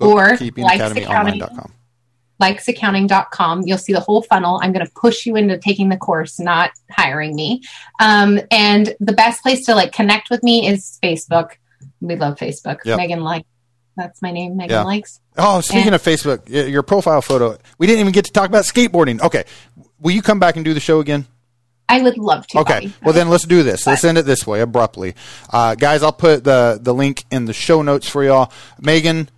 [0.00, 1.72] or BookkeepingAcademyOnline.com.
[2.42, 3.62] likesaccounting.com.
[3.66, 4.58] You'll see the whole funnel.
[4.62, 7.62] I'm going to push you into taking the course, not hiring me.
[8.00, 11.52] Um, and the best place to like connect with me is Facebook.
[12.02, 12.78] We love Facebook.
[12.84, 12.96] Yep.
[12.98, 13.46] Megan likes.
[13.96, 14.56] That's my name.
[14.56, 14.82] Megan Yeah.
[14.84, 15.20] Likes.
[15.38, 17.56] Oh, speaking And- of Facebook, your profile photo.
[17.78, 19.20] We didn't even get to talk about skateboarding.
[19.20, 19.44] Okay,
[20.00, 21.26] will you come back and do the show again?
[21.88, 22.58] I would love to.
[22.60, 22.74] Okay.
[22.74, 22.94] Bobby.
[23.04, 23.86] Well, then let's do this.
[23.86, 25.14] Let's end it this way abruptly,
[25.50, 26.02] uh, guys.
[26.02, 28.50] I'll put the the link in the show notes for y'all.
[28.80, 29.28] Megan,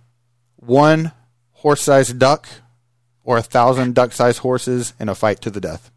[0.55, 1.11] one
[1.51, 2.47] horse-sized duck
[3.23, 5.91] or a thousand duck-sized horses in a fight to the death.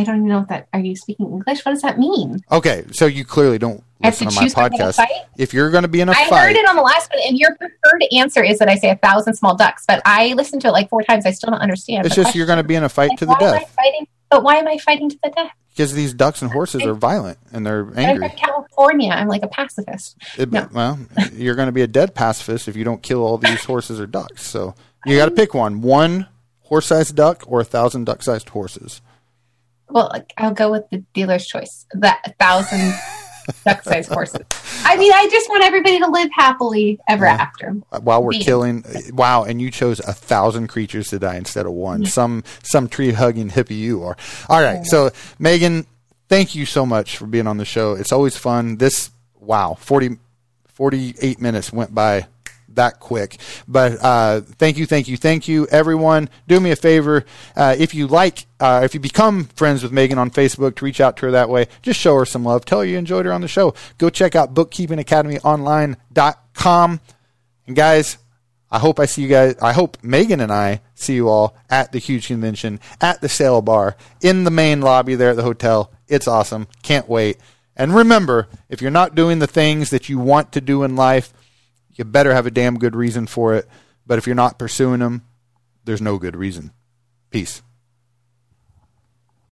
[0.00, 0.68] I, don't even know what that.
[0.72, 1.64] Are you speaking English?
[1.64, 2.40] What does that mean?
[2.50, 5.06] Okay, so you clearly don't have to listen to my choose if I'm gonna podcast.
[5.38, 7.10] If you're going to be in a I fight, I heard it on the last
[7.12, 10.32] one, and your preferred answer is that I say a thousand small ducks, but I
[10.34, 11.26] listened to it like four times.
[11.26, 12.06] I still don't understand.
[12.06, 13.58] it's just you're going to be in a fight Like, to the why am I
[13.58, 14.06] death fighting?
[14.30, 15.50] But why am I fighting to the death?
[15.70, 18.24] because these ducks and horses are violent and they're angry.
[18.24, 19.10] I'm from California.
[19.10, 20.16] I'm like a pacifist.
[20.38, 20.68] It- No.
[20.72, 20.98] Well,
[21.34, 24.06] you're going to be a dead pacifist if you don't kill all these horses or
[24.06, 24.46] ducks.
[24.46, 24.74] So
[25.04, 26.28] you got to pick one: one
[26.62, 29.02] horse-sized duck or a thousand duck-sized horses.
[29.88, 31.86] Well, like, I'll go with the dealer's choice.
[31.94, 32.92] That thousand
[33.64, 34.40] duck-sized horses.
[34.84, 37.34] I mean, I just want everybody to live happily ever Yeah.
[37.34, 37.74] after.
[37.92, 38.42] Uh, While we're Me.
[38.42, 39.44] killing, wow!
[39.44, 42.04] And you chose a thousand creatures to die instead of one.
[42.06, 44.16] Some some tree-hugging hippie you are.
[44.48, 45.86] All right, so Megan,
[46.28, 47.92] thank you so much for being on the show.
[47.94, 48.76] It's always fun.
[48.78, 50.18] This wow, 40,
[50.66, 52.26] 48 minutes went by
[52.76, 53.38] that quick.
[53.66, 56.30] But uh, thank you, thank you, thank you, everyone.
[56.46, 57.24] Do me a favor,
[57.56, 61.00] uh, if you like, uh, if you become friends with Megan on Facebook, to reach
[61.00, 61.66] out to her that way.
[61.82, 62.64] Just show her some love.
[62.64, 63.74] Tell her you enjoyed her on the show.
[63.98, 67.00] Go check out bookkeepingacademyonline.com.
[67.66, 68.18] And guys,
[68.70, 69.54] I hope I see you guys.
[69.62, 73.62] I hope Megan and I see you all at the huge convention at the sale
[73.62, 75.92] bar in the main lobby there at the hotel.
[76.08, 76.66] It's awesome.
[76.82, 77.38] Can't wait.
[77.76, 81.32] And remember, if you're not doing the things that you want to do in life,
[81.98, 83.66] you better have a damn good reason for it.
[84.06, 85.26] But if you're not pursuing them,
[85.84, 86.72] there's no good reason.
[87.30, 87.62] Peace.